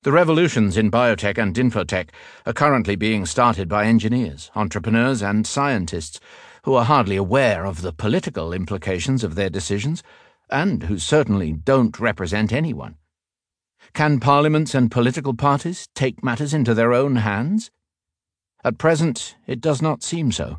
The 0.03 0.12
revolutions 0.12 0.77
in 0.77 0.91
biotech 0.91 1.39
and 1.39 1.55
infotech 1.55 2.10
are 2.45 2.53
currently 2.53 2.95
being 2.95 3.25
started 3.25 3.67
by 3.67 3.86
engineers, 3.86 4.51
entrepreneurs, 4.55 5.24
and 5.24 5.48
scientists 5.48 6.19
who 6.63 6.75
are 6.75 6.86
hardly 6.86 7.15
aware 7.15 7.65
of 7.65 7.81
the 7.81 7.91
political 7.91 8.53
implications 8.53 9.24
of 9.24 9.34
their 9.34 9.50
decisions, 9.50 10.03
and 10.50 10.84
who 10.84 11.00
certainly 11.00 11.53
don't 11.53 12.00
represent 12.00 12.53
anyone. 12.53 12.98
Can 13.93 14.19
parliaments 14.19 14.75
and 14.75 14.91
political 14.91 15.34
parties 15.34 15.88
take 15.95 16.24
matters 16.24 16.53
into 16.53 16.74
their 16.74 16.93
own 16.93 17.17
hands? 17.17 17.72
At 18.63 18.77
present, 18.77 19.36
it 19.48 19.62
does 19.62 19.81
not 19.81 20.03
seem 20.03 20.31
so. 20.31 20.57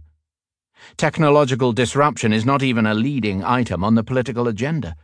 Technological 0.97 1.73
disruption 1.73 2.33
is 2.33 2.45
not 2.45 2.63
even 2.63 2.87
a 2.87 2.95
leading 2.95 3.45
item 3.45 3.83
on 3.85 3.95
the 3.95 4.05
political 4.05 4.49
agenda. 4.49 4.97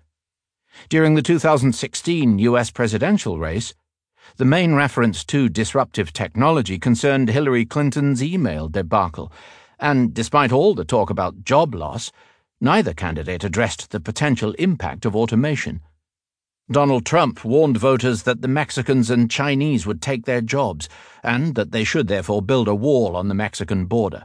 During 0.89 1.15
the 1.15 1.23
2016 1.23 2.39
US 2.39 2.71
presidential 2.71 3.39
race, 3.39 3.75
the 4.37 4.45
main 4.45 4.75
reference 4.75 5.25
to 5.25 5.49
disruptive 5.49 6.13
technology 6.13 6.79
concerned 6.79 7.29
Hillary 7.29 7.65
Clinton's 7.65 8.23
email 8.23 8.69
debacle, 8.69 9.33
and 9.79 10.15
despite 10.15 10.53
all 10.53 10.75
the 10.75 10.85
talk 10.85 11.11
about 11.11 11.45
job 11.45 11.75
loss, 11.75 12.13
neither 12.61 12.95
candidate 12.95 13.45
addressed 13.45 13.91
the 13.91 14.01
potential 14.01 14.53
impact 14.53 15.05
of 15.05 15.17
automation. 15.17 15.81
Donald 16.71 17.05
Trump 17.05 17.45
warned 17.45 17.77
voters 17.77 18.23
that 18.23 18.41
the 18.41 18.49
Mexicans 18.49 19.11
and 19.11 19.31
Chinese 19.31 19.85
would 19.87 20.01
take 20.01 20.25
their 20.25 20.41
jobs, 20.41 20.89
and 21.23 21.55
that 21.57 21.73
they 21.73 21.85
should 21.85 22.07
therefore 22.07 22.41
build 22.41 22.69
a 22.69 22.75
wall 22.75 23.17
on 23.17 23.29
the 23.29 23.35
Mexican 23.35 23.87
border. 23.87 24.25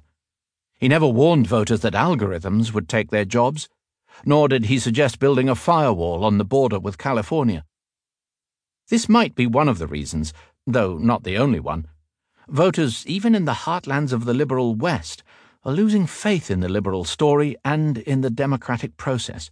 He 0.79 0.87
never 0.87 1.07
warned 1.07 1.47
voters 1.47 1.79
that 1.81 1.93
algorithms 1.93 2.71
would 2.71 2.87
take 2.87 3.09
their 3.09 3.25
jobs, 3.25 3.67
nor 4.25 4.47
did 4.47 4.65
he 4.65 4.77
suggest 4.77 5.19
building 5.19 5.49
a 5.49 5.55
firewall 5.55 6.23
on 6.23 6.37
the 6.37 6.45
border 6.45 6.79
with 6.79 6.99
California. 6.99 7.65
This 8.89 9.09
might 9.09 9.33
be 9.33 9.47
one 9.47 9.67
of 9.67 9.79
the 9.79 9.87
reasons, 9.87 10.33
though 10.67 10.97
not 10.97 11.23
the 11.23 11.37
only 11.37 11.59
one. 11.59 11.87
Voters, 12.47 13.05
even 13.07 13.33
in 13.33 13.45
the 13.45 13.65
heartlands 13.65 14.13
of 14.13 14.25
the 14.25 14.33
liberal 14.33 14.75
West, 14.75 15.23
are 15.65 15.73
losing 15.73 16.05
faith 16.05 16.51
in 16.51 16.59
the 16.59 16.69
liberal 16.69 17.03
story 17.03 17.55
and 17.65 17.97
in 17.97 18.21
the 18.21 18.29
democratic 18.29 18.97
process. 18.97 19.49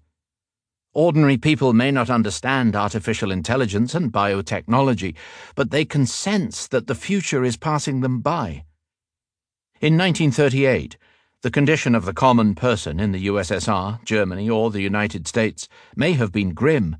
Ordinary 0.93 1.37
people 1.37 1.73
may 1.73 1.91
not 1.91 2.09
understand 2.09 2.75
artificial 2.75 3.31
intelligence 3.31 3.93
and 3.95 4.13
biotechnology, 4.13 5.15
but 5.55 5.71
they 5.71 5.83
can 5.83 6.05
sense 6.05 6.67
that 6.67 6.87
the 6.87 6.95
future 6.95 7.43
is 7.43 7.57
passing 7.57 7.99
them 7.99 8.21
by. 8.21 8.63
In 9.81 9.97
1938, 9.97 10.95
the 11.45 11.51
condition 11.51 11.93
of 11.93 12.05
the 12.05 12.13
common 12.13 12.55
person 12.55 12.99
in 12.99 13.11
the 13.11 13.27
USSR, 13.27 14.03
Germany, 14.03 14.49
or 14.49 14.71
the 14.71 14.81
United 14.81 15.27
States 15.27 15.69
may 15.95 16.13
have 16.13 16.31
been 16.31 16.55
grim, 16.55 16.97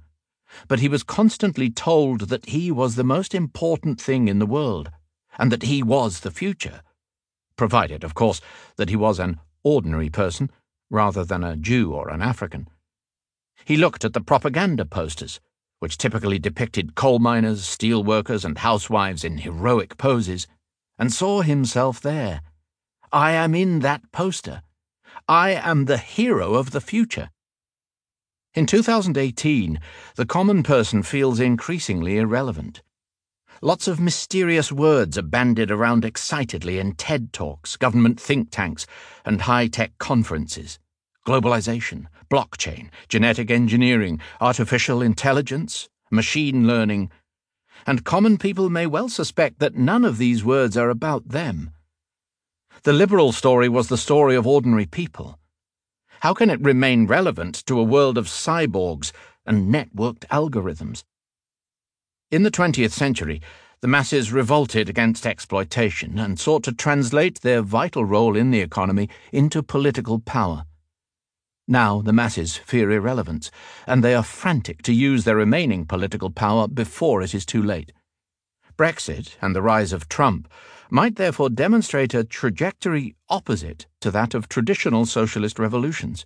but 0.68 0.78
he 0.78 0.88
was 0.88 1.02
constantly 1.02 1.72
told 1.72 2.30
that 2.30 2.46
he 2.46 2.70
was 2.70 2.94
the 2.94 3.04
most 3.04 3.34
important 3.34 4.00
thing 4.00 4.28
in 4.28 4.38
the 4.38 4.46
world, 4.46 4.92
and 5.40 5.52
that 5.52 5.64
he 5.64 5.82
was 5.82 6.20
the 6.20 6.30
future, 6.30 6.82
provided, 7.58 8.04
of 8.04 8.14
course, 8.14 8.40
that 8.76 8.90
he 8.90 8.96
was 8.96 9.18
an 9.18 9.40
ordinary 9.64 10.12
person 10.12 10.52
rather 10.92 11.26
than 11.26 11.44
a 11.44 11.58
Jew 11.58 11.92
or 11.92 12.10
an 12.10 12.22
African. 12.22 12.68
He 13.66 13.76
looked 13.76 14.06
at 14.06 14.14
the 14.14 14.22
propaganda 14.22 14.86
posters, 14.86 15.40
which 15.80 15.98
typically 15.98 16.38
depicted 16.38 16.94
coal 16.94 17.18
miners, 17.18 17.66
steel 17.66 18.04
workers, 18.04 18.46
and 18.46 18.60
housewives 18.60 19.24
in 19.24 19.40
heroic 19.40 19.98
poses, 19.98 20.46
and 21.00 21.12
saw 21.12 21.42
himself 21.42 22.00
there. 22.00 22.42
I 23.16 23.32
am 23.32 23.56
in 23.56 23.80
that 23.80 24.12
poster. 24.12 24.62
I 25.26 25.52
am 25.52 25.86
the 25.86 25.98
hero 25.98 26.56
of 26.56 26.72
the 26.72 26.82
future. 26.82 27.30
In 28.54 28.66
2018, 28.66 29.80
the 30.18 30.26
common 30.26 30.64
person 30.64 31.02
feels 31.02 31.40
increasingly 31.40 32.18
irrelevant. 32.18 32.84
Lots 33.62 33.88
of 33.88 34.02
mysterious 34.02 34.70
words 34.70 35.18
are 35.18 35.22
bandied 35.22 35.72
around 35.72 36.04
excitedly 36.04 36.78
in 36.78 36.96
TED 36.96 37.32
Talks, 37.32 37.78
government 37.78 38.20
think 38.20 38.52
tanks, 38.52 38.86
and 39.24 39.44
high 39.44 39.68
tech 39.68 39.98
conferences 39.98 40.78
globalization, 41.26 42.08
blockchain, 42.30 42.90
genetic 43.08 43.50
engineering, 43.50 44.20
artificial 44.42 45.02
intelligence, 45.02 45.88
machine 46.12 46.68
learning, 46.68 47.10
and 47.88 48.04
common 48.04 48.38
people 48.38 48.70
may 48.70 48.86
well 48.86 49.08
suspect 49.08 49.60
that 49.60 49.74
none 49.74 50.04
of 50.04 50.18
these 50.18 50.44
words 50.44 50.76
are 50.76 50.90
about 50.90 51.30
them. 51.30 51.72
The 52.86 52.94
liberal 52.94 53.32
story 53.32 53.68
was 53.68 53.88
the 53.88 53.98
story 53.98 54.36
of 54.36 54.46
ordinary 54.46 54.86
people. 54.86 55.40
How 56.20 56.36
can 56.36 56.52
it 56.52 56.62
remain 56.62 57.08
relevant 57.08 57.66
to 57.66 57.80
a 57.80 57.84
world 57.84 58.16
of 58.16 58.28
cyborgs 58.28 59.12
and 59.44 59.74
networked 59.74 60.24
algorithms? 60.28 61.04
In 62.30 62.44
the 62.44 62.52
20th 62.52 62.92
century, 62.92 63.42
the 63.82 63.88
masses 63.88 64.32
revolted 64.32 64.88
against 64.88 65.26
exploitation 65.26 66.20
and 66.20 66.40
sought 66.40 66.62
to 66.66 66.72
translate 66.72 67.42
their 67.42 67.64
vital 67.64 68.06
role 68.06 68.38
in 68.38 68.52
the 68.52 68.62
economy 68.62 69.10
into 69.32 69.64
political 69.64 70.20
power. 70.20 70.66
Now 71.68 72.04
the 72.04 72.14
masses 72.14 72.56
fear 72.56 72.92
irrelevance, 72.92 73.50
and 73.88 74.04
they 74.04 74.14
are 74.14 74.22
frantic 74.22 74.84
to 74.84 74.94
use 74.94 75.24
their 75.24 75.38
remaining 75.38 75.86
political 75.86 76.30
power 76.30 76.68
before 76.68 77.24
it 77.24 77.34
is 77.34 77.48
too 77.48 77.64
late. 77.64 77.94
Brexit 78.78 79.38
and 79.42 79.56
the 79.56 79.64
rise 79.64 79.92
of 79.92 80.08
Trump 80.08 80.48
might 80.90 81.16
therefore 81.16 81.50
demonstrate 81.50 82.14
a 82.14 82.24
trajectory 82.24 83.16
opposite 83.30 83.88
to 84.02 84.12
that 84.12 84.34
of 84.34 84.50
traditional 84.50 85.06
socialist 85.06 85.60
revolutions. 85.60 86.26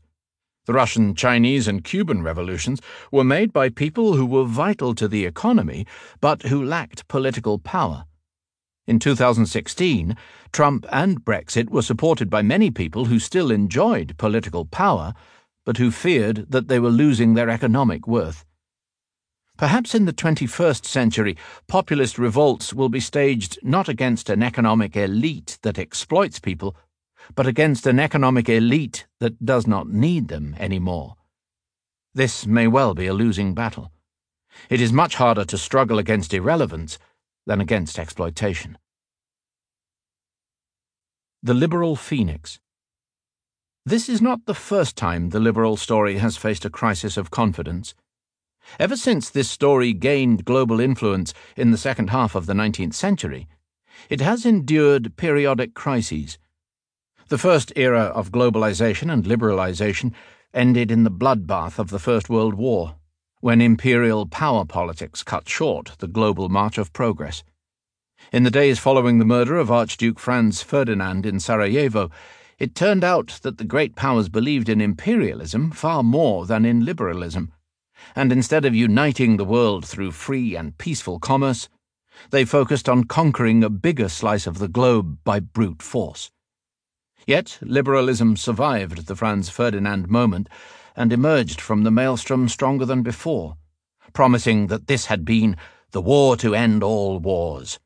The 0.66 0.74
Russian, 0.74 1.16
Chinese, 1.16 1.68
and 1.68 1.84
Cuban 1.84 2.22
revolutions 2.22 2.80
were 3.12 3.24
made 3.24 3.52
by 3.52 3.70
people 3.70 4.14
who 4.14 4.26
were 4.26 4.46
vital 4.46 4.94
to 4.96 5.08
the 5.08 5.26
economy, 5.26 5.88
but 6.22 6.44
who 6.44 6.64
lacked 6.64 7.08
political 7.08 7.58
power. 7.58 8.06
In 8.86 9.00
2016, 9.00 10.16
Trump 10.52 10.86
and 10.92 11.24
Brexit 11.24 11.70
were 11.70 11.82
supported 11.82 12.30
by 12.30 12.42
many 12.42 12.72
people 12.72 13.06
who 13.06 13.20
still 13.20 13.52
enjoyed 13.52 14.18
political 14.18 14.66
power, 14.66 15.14
but 15.66 15.78
who 15.78 15.92
feared 15.92 16.48
that 16.50 16.68
they 16.68 16.80
were 16.80 16.90
losing 16.90 17.34
their 17.34 17.50
economic 17.50 18.08
worth. 18.08 18.46
Perhaps 19.60 19.94
in 19.94 20.06
the 20.06 20.14
21st 20.14 20.86
century, 20.86 21.36
populist 21.68 22.18
revolts 22.18 22.74
will 22.74 22.88
be 22.88 23.02
staged 23.02 23.60
not 23.62 23.90
against 23.90 24.30
an 24.30 24.42
economic 24.42 24.96
elite 24.96 25.60
that 25.64 25.78
exploits 25.78 26.40
people, 26.40 26.78
but 27.36 27.46
against 27.46 27.86
an 27.86 28.00
economic 28.00 28.48
elite 28.48 29.06
that 29.20 29.44
does 29.44 29.68
not 29.68 29.90
need 29.90 30.30
them 30.30 30.56
anymore. 30.58 31.18
This 32.14 32.48
may 32.48 32.68
well 32.68 32.94
be 32.94 33.06
a 33.08 33.14
losing 33.14 33.54
battle. 33.54 33.92
It 34.70 34.80
is 34.80 34.94
much 34.94 35.16
harder 35.16 35.44
to 35.44 35.58
struggle 35.58 36.00
against 36.00 36.34
irrelevance 36.34 36.98
than 37.46 37.60
against 37.60 38.00
exploitation. 38.00 38.78
The 41.44 41.54
Liberal 41.54 41.98
Phoenix 41.98 42.62
This 43.86 44.08
is 44.08 44.22
not 44.22 44.46
the 44.46 44.56
first 44.56 44.96
time 44.96 45.32
the 45.32 45.40
liberal 45.42 45.76
story 45.76 46.20
has 46.20 46.38
faced 46.38 46.64
a 46.64 46.70
crisis 46.70 47.18
of 47.18 47.30
confidence. 47.30 47.94
Ever 48.80 48.96
since 48.96 49.30
this 49.30 49.50
story 49.50 49.94
gained 49.94 50.46
global 50.46 50.80
influence 50.80 51.34
in 51.56 51.72
the 51.72 51.78
second 51.78 52.10
half 52.10 52.36
of 52.36 52.46
the 52.46 52.54
19th 52.54 52.94
century, 52.94 53.48
it 54.10 54.22
has 54.22 54.46
endured 54.46 55.18
periodic 55.18 55.74
crises. 55.74 56.38
The 57.28 57.38
first 57.38 57.74
era 57.76 58.04
of 58.04 58.32
globalization 58.32 59.12
and 59.12 59.26
liberalization 59.26 60.14
ended 60.54 60.92
in 60.92 61.04
the 61.04 61.12
bloodbath 61.12 61.78
of 61.78 61.90
the 61.90 62.00
First 62.00 62.30
World 62.30 62.56
War, 62.56 62.96
when 63.42 63.62
imperial 63.62 64.26
power 64.26 64.66
politics 64.66 65.24
cut 65.24 65.48
short 65.48 65.92
the 66.00 66.08
global 66.08 66.50
march 66.50 66.78
of 66.78 66.92
progress. 66.94 67.44
In 68.34 68.44
the 68.44 68.52
days 68.52 68.80
following 68.80 69.18
the 69.18 69.26
murder 69.26 69.58
of 69.58 69.72
Archduke 69.72 70.20
Franz 70.20 70.62
Ferdinand 70.62 71.26
in 71.26 71.40
Sarajevo, 71.40 72.10
it 72.58 72.76
turned 72.76 73.04
out 73.04 73.40
that 73.44 73.58
the 73.58 73.64
great 73.64 73.96
powers 73.96 74.28
believed 74.28 74.68
in 74.68 74.82
imperialism 74.82 75.72
far 75.72 76.04
more 76.04 76.46
than 76.46 76.66
in 76.66 76.84
liberalism, 76.84 77.54
and 78.16 78.32
instead 78.32 78.66
of 78.66 78.76
uniting 78.76 79.38
the 79.38 79.46
world 79.46 79.86
through 79.86 80.12
free 80.12 80.56
and 80.56 80.78
peaceful 80.78 81.20
commerce, 81.20 81.70
they 82.32 82.46
focused 82.46 82.90
on 82.90 83.06
conquering 83.06 83.64
a 83.64 83.70
bigger 83.70 84.10
slice 84.10 84.46
of 84.46 84.60
the 84.60 84.68
globe 84.68 85.20
by 85.24 85.40
brute 85.40 85.82
force. 85.82 86.32
Yet 87.26 87.60
liberalism 87.62 88.36
survived 88.36 89.08
the 89.08 89.16
Franz 89.16 89.50
Ferdinand 89.50 90.10
moment 90.10 90.50
and 90.96 91.14
emerged 91.14 91.62
from 91.62 91.84
the 91.84 91.92
maelstrom 91.92 92.50
stronger 92.50 92.86
than 92.86 93.04
before, 93.04 93.58
promising 94.14 94.68
that 94.68 94.88
this 94.88 95.06
had 95.06 95.24
been 95.24 95.56
the 95.92 96.02
war 96.02 96.36
to 96.38 96.56
end 96.56 96.84
all 96.84 97.20
wars. 97.20 97.80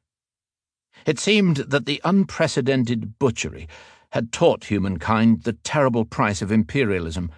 It 1.06 1.20
seemed 1.20 1.58
that 1.58 1.86
the 1.86 2.02
unprecedented 2.04 3.20
butchery 3.20 3.68
had 4.12 4.32
taught 4.32 4.66
humankind 4.66 5.44
the 5.44 5.54
terrible 5.54 6.06
price 6.06 6.42
of 6.42 6.52
imperialism, 6.52 7.32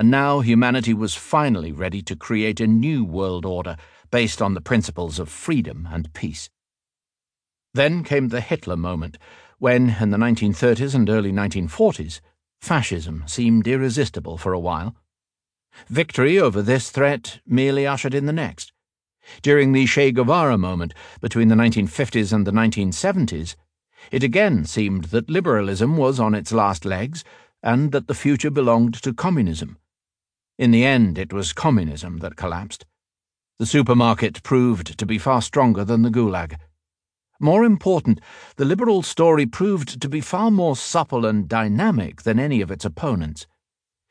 and 0.00 0.10
now 0.10 0.40
humanity 0.40 0.94
was 0.94 1.14
finally 1.14 1.72
ready 1.72 2.00
to 2.00 2.16
create 2.16 2.58
a 2.58 2.66
new 2.66 3.04
world 3.04 3.44
order 3.44 3.76
based 4.10 4.40
on 4.40 4.54
the 4.54 4.60
principles 4.62 5.18
of 5.18 5.28
freedom 5.28 5.86
and 5.92 6.10
peace. 6.14 6.48
Then 7.74 8.02
came 8.02 8.28
the 8.28 8.40
Hitler 8.40 8.78
moment, 8.78 9.18
when, 9.58 9.96
in 10.00 10.08
the 10.08 10.16
1930s 10.16 10.94
and 10.94 11.10
early 11.10 11.32
1940s, 11.32 12.22
fascism 12.62 13.24
seemed 13.26 13.68
irresistible 13.68 14.38
for 14.38 14.54
a 14.54 14.58
while. 14.58 14.96
Victory 15.86 16.38
over 16.38 16.62
this 16.62 16.88
threat 16.88 17.40
merely 17.46 17.86
ushered 17.86 18.14
in 18.14 18.24
the 18.24 18.32
next. 18.32 18.72
During 19.42 19.72
the 19.72 19.84
Che 19.84 20.12
Guevara 20.12 20.56
moment 20.56 20.94
between 21.20 21.48
the 21.48 21.54
1950s 21.54 22.32
and 22.32 22.46
the 22.46 22.52
1970s, 22.52 23.54
it 24.10 24.22
again 24.22 24.64
seemed 24.64 25.04
that 25.12 25.28
liberalism 25.28 25.98
was 25.98 26.18
on 26.18 26.34
its 26.34 26.52
last 26.52 26.86
legs 26.86 27.22
and 27.62 27.92
that 27.92 28.06
the 28.06 28.14
future 28.14 28.50
belonged 28.50 28.94
to 29.02 29.12
communism. 29.12 29.76
In 30.60 30.72
the 30.72 30.84
end, 30.84 31.16
it 31.16 31.32
was 31.32 31.54
communism 31.54 32.18
that 32.18 32.36
collapsed. 32.36 32.84
The 33.58 33.64
supermarket 33.64 34.42
proved 34.42 34.98
to 34.98 35.06
be 35.06 35.16
far 35.16 35.40
stronger 35.40 35.86
than 35.86 36.02
the 36.02 36.10
Gulag. 36.10 36.58
More 37.40 37.64
important, 37.64 38.20
the 38.56 38.66
liberal 38.66 39.00
story 39.00 39.46
proved 39.46 40.02
to 40.02 40.06
be 40.06 40.20
far 40.20 40.50
more 40.50 40.76
supple 40.76 41.24
and 41.24 41.48
dynamic 41.48 42.24
than 42.24 42.38
any 42.38 42.60
of 42.60 42.70
its 42.70 42.84
opponents. 42.84 43.46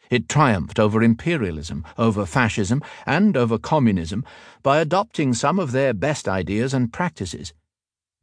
It 0.09 0.27
triumphed 0.27 0.79
over 0.79 1.03
imperialism, 1.03 1.85
over 1.99 2.25
fascism, 2.25 2.81
and 3.05 3.37
over 3.37 3.59
communism 3.59 4.25
by 4.63 4.79
adopting 4.79 5.35
some 5.35 5.59
of 5.59 5.71
their 5.71 5.93
best 5.93 6.27
ideas 6.27 6.73
and 6.73 6.91
practices. 6.91 7.53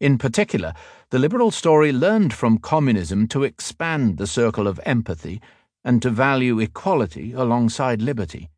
In 0.01 0.19
particular, 0.19 0.75
the 1.11 1.21
liberal 1.21 1.53
story 1.53 1.93
learned 1.93 2.35
from 2.35 2.59
communism 2.59 3.29
to 3.29 3.45
expand 3.45 4.19
the 4.19 4.27
circle 4.27 4.67
of 4.67 4.81
empathy 4.85 5.41
and 5.87 6.03
to 6.03 6.11
value 6.11 6.59
equality 6.59 7.33
alongside 7.33 8.03
liberty. 8.03 8.51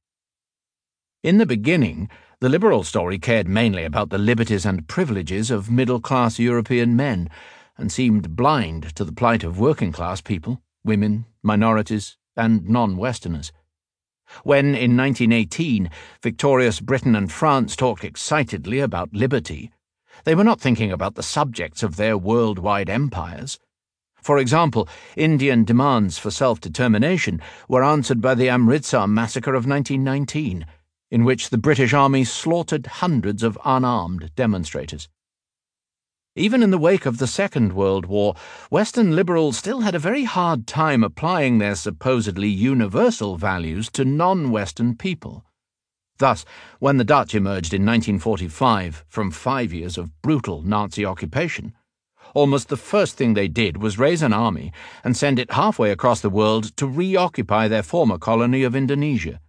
In 1.22 1.36
the 1.36 1.44
beginning, 1.44 2.08
the 2.40 2.48
liberal 2.48 2.82
story 2.82 3.18
cared 3.18 3.46
mainly 3.46 3.84
about 3.84 4.08
the 4.08 4.16
liberties 4.16 4.64
and 4.64 4.88
privileges 4.88 5.50
of 5.50 5.70
middle 5.70 6.00
class 6.00 6.38
European 6.38 6.96
men 6.96 7.28
and 7.76 7.92
seemed 7.92 8.34
blind 8.34 8.94
to 8.96 9.04
the 9.04 9.12
plight 9.12 9.44
of 9.44 9.60
working 9.60 9.92
class 9.92 10.22
people, 10.22 10.62
women, 10.82 11.26
minorities, 11.42 12.16
and 12.34 12.66
non 12.66 12.96
Westerners. 12.96 13.52
When, 14.42 14.68
in 14.74 14.96
1918, 14.96 15.90
victorious 16.22 16.80
Britain 16.80 17.14
and 17.14 17.30
France 17.30 17.76
talked 17.76 18.04
excitedly 18.04 18.80
about 18.80 19.12
liberty, 19.12 19.70
they 20.24 20.34
were 20.34 20.44
not 20.44 20.62
thinking 20.62 20.90
about 20.90 21.14
the 21.14 21.22
subjects 21.22 21.82
of 21.82 21.96
their 21.96 22.16
worldwide 22.16 22.88
empires. 22.88 23.58
For 24.22 24.38
example, 24.38 24.88
Indian 25.16 25.64
demands 25.64 26.18
for 26.18 26.30
self 26.30 26.60
determination 26.60 27.40
were 27.68 27.82
answered 27.82 28.20
by 28.20 28.34
the 28.34 28.48
Amritsar 28.48 29.06
massacre 29.06 29.54
of 29.54 29.66
1919, 29.66 30.66
in 31.10 31.24
which 31.24 31.50
the 31.50 31.58
British 31.58 31.92
Army 31.92 32.24
slaughtered 32.24 32.86
hundreds 32.86 33.42
of 33.42 33.58
unarmed 33.64 34.30
demonstrators. 34.34 35.08
Even 36.36 36.62
in 36.62 36.70
the 36.70 36.78
wake 36.78 37.06
of 37.06 37.18
the 37.18 37.26
Second 37.26 37.72
World 37.72 38.06
War, 38.06 38.34
Western 38.70 39.16
liberals 39.16 39.56
still 39.56 39.80
had 39.80 39.94
a 39.94 39.98
very 39.98 40.24
hard 40.24 40.66
time 40.66 41.02
applying 41.02 41.58
their 41.58 41.74
supposedly 41.74 42.48
universal 42.48 43.36
values 43.36 43.90
to 43.90 44.04
non 44.04 44.50
Western 44.50 44.94
people. 44.96 45.44
Thus, 46.18 46.44
when 46.78 46.96
the 46.96 47.04
Dutch 47.04 47.34
emerged 47.34 47.72
in 47.72 47.86
1945 47.86 49.04
from 49.08 49.30
five 49.30 49.72
years 49.72 49.96
of 49.96 50.20
brutal 50.22 50.62
Nazi 50.62 51.04
occupation, 51.04 51.74
almost 52.34 52.68
the 52.68 52.76
first 52.76 53.16
thing 53.16 53.34
they 53.34 53.48
did 53.48 53.76
was 53.78 53.98
raise 53.98 54.22
an 54.22 54.32
army 54.32 54.72
and 55.04 55.16
send 55.16 55.38
it 55.38 55.52
halfway 55.52 55.90
across 55.90 56.20
the 56.20 56.30
world 56.30 56.76
to 56.76 56.86
reoccupy 56.86 57.68
their 57.68 57.82
former 57.82 58.18
colony 58.18 58.62
of 58.62 58.76
Indonesia. 58.76 59.40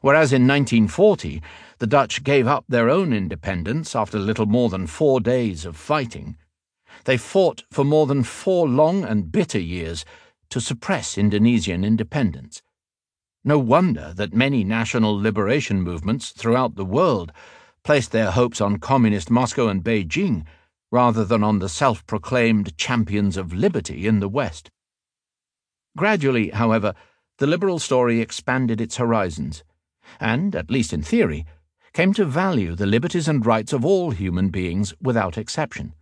Whereas 0.00 0.32
in 0.32 0.46
1940, 0.46 1.42
the 1.78 1.86
Dutch 1.86 2.22
gave 2.22 2.46
up 2.46 2.64
their 2.68 2.88
own 2.88 3.12
independence 3.12 3.96
after 3.96 4.18
little 4.18 4.46
more 4.46 4.68
than 4.68 4.86
four 4.86 5.20
days 5.20 5.64
of 5.64 5.76
fighting. 5.76 6.36
They 7.04 7.16
fought 7.16 7.64
for 7.70 7.84
more 7.84 8.06
than 8.06 8.22
four 8.22 8.68
long 8.68 9.04
and 9.04 9.32
bitter 9.32 9.58
years 9.58 10.04
to 10.50 10.60
suppress 10.60 11.18
Indonesian 11.18 11.84
independence. 11.84 12.62
No 13.44 13.58
wonder 13.58 14.12
that 14.16 14.34
many 14.34 14.64
national 14.64 15.18
liberation 15.18 15.82
movements 15.82 16.30
throughout 16.30 16.74
the 16.74 16.84
world 16.84 17.32
placed 17.82 18.12
their 18.12 18.30
hopes 18.30 18.60
on 18.60 18.78
Communist 18.78 19.30
Moscow 19.30 19.68
and 19.68 19.82
Beijing 19.82 20.44
rather 20.90 21.24
than 21.24 21.42
on 21.44 21.58
the 21.58 21.68
self 21.68 22.06
proclaimed 22.06 22.76
champions 22.76 23.36
of 23.36 23.52
liberty 23.52 24.06
in 24.06 24.20
the 24.20 24.28
West. 24.28 24.70
Gradually, 25.96 26.50
however, 26.50 26.94
the 27.38 27.46
liberal 27.46 27.78
story 27.78 28.20
expanded 28.20 28.80
its 28.80 28.96
horizons, 28.96 29.64
and, 30.20 30.54
at 30.54 30.70
least 30.70 30.92
in 30.92 31.02
theory, 31.02 31.46
came 31.92 32.12
to 32.14 32.24
value 32.24 32.74
the 32.74 32.86
liberties 32.86 33.28
and 33.28 33.44
rights 33.44 33.72
of 33.72 33.84
all 33.84 34.10
human 34.10 34.48
beings 34.48 34.94
without 35.00 35.38
exception. 35.38 35.94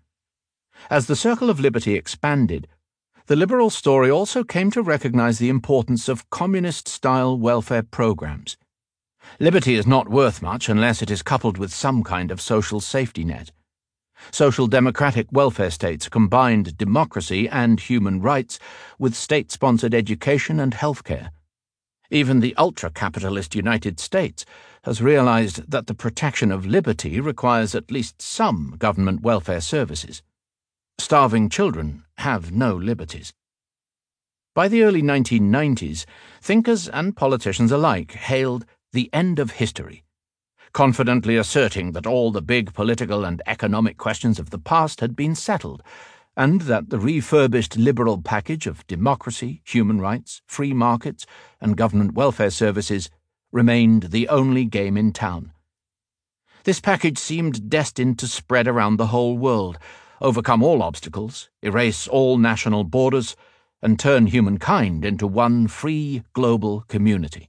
As 0.90 1.06
the 1.06 1.16
circle 1.16 1.50
of 1.50 1.60
liberty 1.60 1.94
expanded, 1.94 2.68
the 3.26 3.36
liberal 3.36 3.70
story 3.70 4.10
also 4.10 4.44
came 4.44 4.70
to 4.70 4.82
recognize 4.82 5.38
the 5.38 5.48
importance 5.48 6.08
of 6.08 6.28
communist 6.30 6.86
style 6.86 7.36
welfare 7.36 7.82
programs. 7.82 8.56
Liberty 9.40 9.74
is 9.74 9.86
not 9.86 10.08
worth 10.08 10.42
much 10.42 10.68
unless 10.68 11.02
it 11.02 11.10
is 11.10 11.22
coupled 11.22 11.58
with 11.58 11.72
some 11.72 12.04
kind 12.04 12.30
of 12.30 12.40
social 12.40 12.80
safety 12.80 13.24
net. 13.24 13.50
Social 14.30 14.66
democratic 14.66 15.26
welfare 15.30 15.70
states 15.70 16.08
combined 16.08 16.76
democracy 16.76 17.48
and 17.48 17.80
human 17.80 18.20
rights 18.20 18.58
with 18.98 19.14
state 19.14 19.50
sponsored 19.50 19.94
education 19.94 20.60
and 20.60 20.74
health 20.74 21.04
care. 21.04 21.30
Even 22.10 22.40
the 22.40 22.54
ultra 22.56 22.90
capitalist 22.90 23.54
United 23.54 23.98
States 23.98 24.44
has 24.84 25.02
realized 25.02 25.70
that 25.70 25.88
the 25.88 25.94
protection 25.94 26.52
of 26.52 26.64
liberty 26.64 27.20
requires 27.20 27.74
at 27.74 27.90
least 27.90 28.22
some 28.22 28.76
government 28.78 29.22
welfare 29.22 29.60
services. 29.60 30.22
Starving 30.98 31.48
children 31.48 32.04
have 32.18 32.52
no 32.52 32.74
liberties. 32.74 33.34
By 34.54 34.68
the 34.68 34.84
early 34.84 35.02
1990s, 35.02 36.06
thinkers 36.40 36.88
and 36.88 37.14
politicians 37.14 37.70
alike 37.70 38.12
hailed 38.12 38.64
the 38.92 39.10
end 39.12 39.38
of 39.38 39.50
history, 39.50 40.04
confidently 40.76 41.38
asserting 41.38 41.92
that 41.92 42.06
all 42.06 42.30
the 42.30 42.42
big 42.42 42.74
political 42.74 43.24
and 43.24 43.40
economic 43.46 43.96
questions 43.96 44.38
of 44.38 44.50
the 44.50 44.58
past 44.58 45.00
had 45.00 45.16
been 45.16 45.34
settled 45.34 45.82
and 46.36 46.60
that 46.60 46.90
the 46.90 46.98
refurbished 46.98 47.78
liberal 47.78 48.20
package 48.20 48.66
of 48.66 48.86
democracy, 48.86 49.62
human 49.64 50.02
rights, 50.02 50.42
free 50.46 50.74
markets, 50.74 51.24
and 51.62 51.78
government 51.78 52.12
welfare 52.12 52.50
services 52.50 53.08
remained 53.50 54.02
the 54.10 54.28
only 54.28 54.66
game 54.66 54.98
in 54.98 55.14
town. 55.14 55.50
This 56.64 56.78
package 56.78 57.16
seemed 57.16 57.70
destined 57.70 58.18
to 58.18 58.28
spread 58.28 58.68
around 58.68 58.98
the 58.98 59.06
whole 59.06 59.38
world, 59.38 59.78
overcome 60.20 60.62
all 60.62 60.82
obstacles, 60.82 61.48
erase 61.62 62.06
all 62.06 62.36
national 62.36 62.84
borders, 62.84 63.34
and 63.80 63.98
turn 63.98 64.26
humankind 64.26 65.06
into 65.06 65.26
one 65.26 65.68
free 65.68 66.22
global 66.34 66.82
community. 66.86 67.48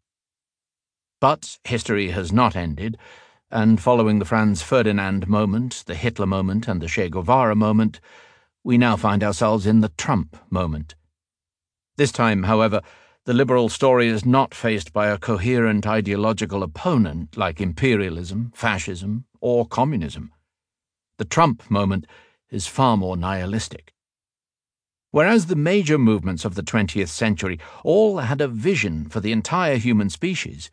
But 1.19 1.57
history 1.63 2.09
has 2.11 2.31
not 2.31 2.55
ended, 2.55 2.97
and 3.49 3.81
following 3.81 4.19
the 4.19 4.25
Franz 4.25 4.61
Ferdinand 4.61 5.27
moment, 5.27 5.83
the 5.87 5.95
Hitler 5.95 6.27
moment, 6.27 6.67
and 6.67 6.79
the 6.79 6.87
Che 6.87 7.09
Guevara 7.09 7.55
moment, 7.55 7.99
we 8.63 8.77
now 8.77 8.95
find 8.95 9.23
ourselves 9.23 9.65
in 9.65 9.81
the 9.81 9.89
Trump 9.97 10.37
moment. 10.51 10.93
This 11.95 12.11
time, 12.11 12.43
however, 12.43 12.81
the 13.25 13.33
liberal 13.33 13.67
story 13.67 14.07
is 14.07 14.25
not 14.25 14.53
faced 14.53 14.93
by 14.93 15.07
a 15.07 15.17
coherent 15.17 15.87
ideological 15.87 16.61
opponent 16.61 17.35
like 17.35 17.59
imperialism, 17.59 18.51
fascism, 18.53 19.25
or 19.41 19.65
communism. 19.65 20.31
The 21.17 21.25
Trump 21.25 21.69
moment 21.71 22.05
is 22.51 22.67
far 22.67 22.95
more 22.95 23.17
nihilistic. 23.17 23.91
Whereas 25.09 25.47
the 25.47 25.55
major 25.55 25.97
movements 25.97 26.45
of 26.45 26.53
the 26.53 26.61
20th 26.61 27.09
century 27.09 27.59
all 27.83 28.19
had 28.19 28.39
a 28.39 28.47
vision 28.47 29.09
for 29.09 29.19
the 29.19 29.31
entire 29.31 29.77
human 29.77 30.11
species, 30.11 30.69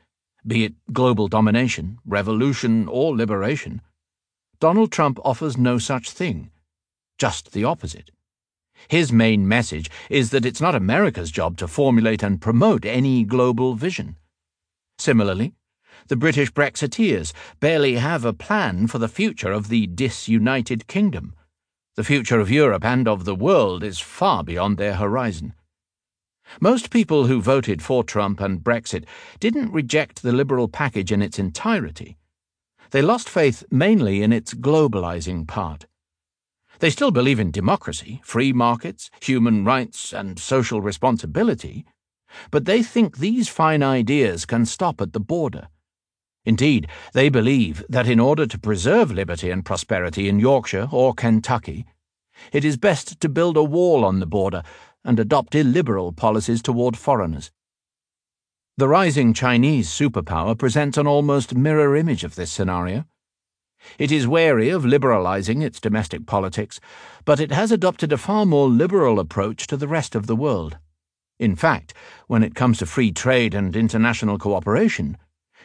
be 0.47 0.65
it 0.65 0.75
global 0.93 1.29
domination, 1.29 1.99
revolution, 2.07 2.87
or 2.89 3.17
liberation, 3.17 3.81
Donald 4.61 4.93
Trump 4.93 5.19
offers 5.25 5.57
no 5.57 5.79
such 5.79 6.11
thing, 6.11 6.51
just 7.19 7.53
the 7.53 7.65
opposite. 7.65 8.11
His 8.89 9.13
main 9.13 9.49
message 9.49 9.91
is 10.11 10.31
that 10.31 10.45
it's 10.45 10.61
not 10.61 10.75
America's 10.75 11.31
job 11.31 11.57
to 11.59 11.69
formulate 11.69 12.23
and 12.23 12.41
promote 12.41 12.85
any 12.85 13.25
global 13.25 13.75
vision. 13.75 14.17
Similarly, 14.99 15.55
the 16.09 16.17
British 16.17 16.53
Brexiteers 16.53 17.33
barely 17.61 17.95
have 17.97 18.25
a 18.25 18.33
plan 18.33 18.87
for 18.87 18.99
the 18.99 19.09
future 19.09 19.53
of 19.53 19.69
the 19.69 19.87
disunited 19.87 20.87
kingdom. 20.87 21.35
The 21.97 22.05
future 22.05 22.41
of 22.41 22.51
Europe 22.51 22.85
and 22.85 23.09
of 23.09 23.25
the 23.25 23.35
world 23.35 23.83
is 23.83 24.01
far 24.01 24.45
beyond 24.45 24.77
their 24.77 24.97
horizon. 24.97 25.55
Most 26.61 26.91
people 26.91 27.27
who 27.27 27.41
voted 27.41 27.83
for 27.83 28.05
Trump 28.05 28.41
and 28.41 28.63
Brexit 28.63 29.05
didn't 29.41 29.73
reject 29.73 30.23
the 30.23 30.33
Liberal 30.33 30.69
package 30.69 31.11
in 31.11 31.23
its 31.23 31.39
entirety. 31.39 32.17
They 32.91 33.03
lost 33.03 33.29
faith 33.29 33.65
mainly 33.71 34.23
in 34.23 34.33
its 34.33 34.55
globalizing 34.55 35.49
part. 35.49 35.87
They 36.79 36.91
still 36.91 37.11
believe 37.11 37.41
in 37.41 37.51
democracy, 37.51 38.21
free 38.25 38.53
markets, 38.53 39.11
human 39.21 39.65
rights, 39.65 40.13
and 40.13 40.39
social 40.39 40.81
responsibility, 40.81 41.85
but 42.51 42.65
they 42.65 42.83
think 42.83 43.19
these 43.19 43.49
fine 43.49 43.83
ideas 43.83 44.45
can 44.45 44.67
stop 44.67 45.01
at 45.01 45.13
the 45.13 45.21
border. 45.21 45.69
Indeed, 46.45 46.89
they 47.13 47.29
believe 47.29 47.85
that 47.89 48.07
in 48.09 48.21
order 48.21 48.47
to 48.47 48.59
preserve 48.59 49.11
liberty 49.11 49.51
and 49.51 49.65
prosperity 49.65 50.29
in 50.29 50.39
Yorkshire 50.39 50.89
or 50.91 51.15
Kentucky, 51.15 51.87
it 52.53 52.65
is 52.65 52.77
best 52.77 53.21
to 53.21 53.29
build 53.29 53.57
a 53.57 53.63
wall 53.63 54.05
on 54.05 54.19
the 54.19 54.27
border 54.27 54.63
and 55.05 55.21
adopt 55.21 55.55
illiberal 55.55 56.13
policies 56.13 56.63
toward 56.63 56.97
foreigners. 56.97 57.51
The 58.77 58.89
rising 58.89 59.35
Chinese 59.35 59.89
superpower 59.89 60.59
presents 60.59 60.99
an 60.99 61.07
almost 61.07 61.55
mirror 61.55 61.95
image 61.95 62.25
of 62.25 62.35
this 62.35 62.51
scenario. 62.51 63.05
It 63.99 64.11
is 64.11 64.27
wary 64.27 64.71
of 64.71 64.85
liberalizing 64.85 65.63
its 65.63 65.79
domestic 65.79 66.27
politics, 66.27 66.81
but 67.25 67.39
it 67.39 67.53
has 67.53 67.71
adopted 67.71 68.13
a 68.13 68.19
far 68.19 68.47
more 68.47 68.69
liberal 68.69 69.21
approach 69.21 69.67
to 69.69 69.77
the 69.77 69.87
rest 69.87 70.15
of 70.15 70.27
the 70.27 70.35
world. 70.35 70.79
In 71.39 71.55
fact, 71.55 71.93
when 72.27 72.43
it 72.43 72.55
comes 72.55 72.79
to 72.79 72.87
free 72.87 73.13
trade 73.13 73.55
and 73.55 73.77
international 73.77 74.39
cooperation, 74.39 75.19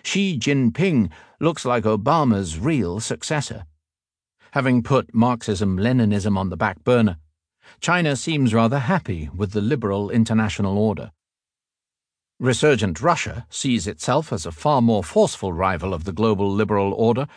Xi 0.03 0.37
Jinping 0.37 1.09
looks 1.39 1.65
like 1.65 1.83
Obama's 1.83 2.59
real 2.59 2.99
successor. 2.99 3.65
Having 4.51 4.83
put 4.83 5.13
Marxism 5.13 5.77
Leninism 5.77 6.37
on 6.37 6.49
the 6.49 6.57
back 6.57 6.83
burner, 6.83 7.17
China 7.79 8.15
seems 8.15 8.53
rather 8.53 8.79
happy 8.79 9.29
with 9.35 9.51
the 9.51 9.61
liberal 9.61 10.09
international 10.09 10.77
order. 10.77 11.11
Resurgent 12.39 13.01
Russia 13.01 13.45
sees 13.49 13.87
itself 13.87 14.31
as 14.31 14.45
a 14.45 14.51
far 14.51 14.81
more 14.81 15.03
forceful 15.03 15.51
rival 15.51 15.93
of 15.93 16.05
the 16.05 16.13
global 16.13 16.51
liberal 16.51 16.93
order 16.93 17.27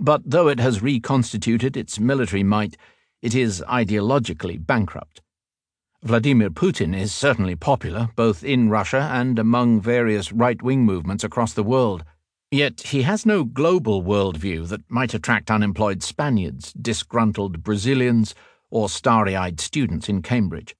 but 0.00 0.22
though 0.24 0.48
it 0.48 0.58
has 0.58 0.82
reconstituted 0.82 1.76
its 1.76 2.00
military 2.00 2.42
might, 2.42 2.76
it 3.20 3.34
is 3.34 3.62
ideologically 3.68 4.64
bankrupt. 4.64 5.20
Vladimir 6.02 6.48
Putin 6.48 6.98
is 6.98 7.14
certainly 7.14 7.54
popular, 7.54 8.08
both 8.16 8.42
in 8.42 8.70
Russia 8.70 9.10
and 9.12 9.38
among 9.38 9.78
various 9.78 10.32
right 10.32 10.62
wing 10.62 10.86
movements 10.86 11.22
across 11.22 11.52
the 11.52 11.62
world. 11.62 12.02
Yet 12.50 12.80
he 12.80 13.02
has 13.02 13.26
no 13.26 13.44
global 13.44 14.02
worldview 14.02 14.68
that 14.68 14.90
might 14.90 15.12
attract 15.12 15.50
unemployed 15.50 16.02
Spaniards, 16.02 16.72
disgruntled 16.72 17.62
Brazilians, 17.62 18.34
or 18.70 18.88
starry 18.88 19.36
eyed 19.36 19.60
students 19.60 20.08
in 20.08 20.22
Cambridge. 20.22 20.76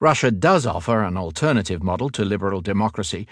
Russia 0.00 0.30
does 0.30 0.66
offer 0.66 1.02
an 1.02 1.16
alternative 1.16 1.82
model 1.82 2.10
to 2.10 2.24
liberal 2.24 2.60
democracy, 2.60 3.26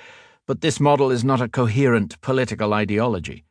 but 0.46 0.60
this 0.60 0.78
model 0.78 1.10
is 1.10 1.24
not 1.24 1.40
a 1.40 1.48
coherent 1.48 2.20
political 2.20 2.72
ideology. 2.72 3.44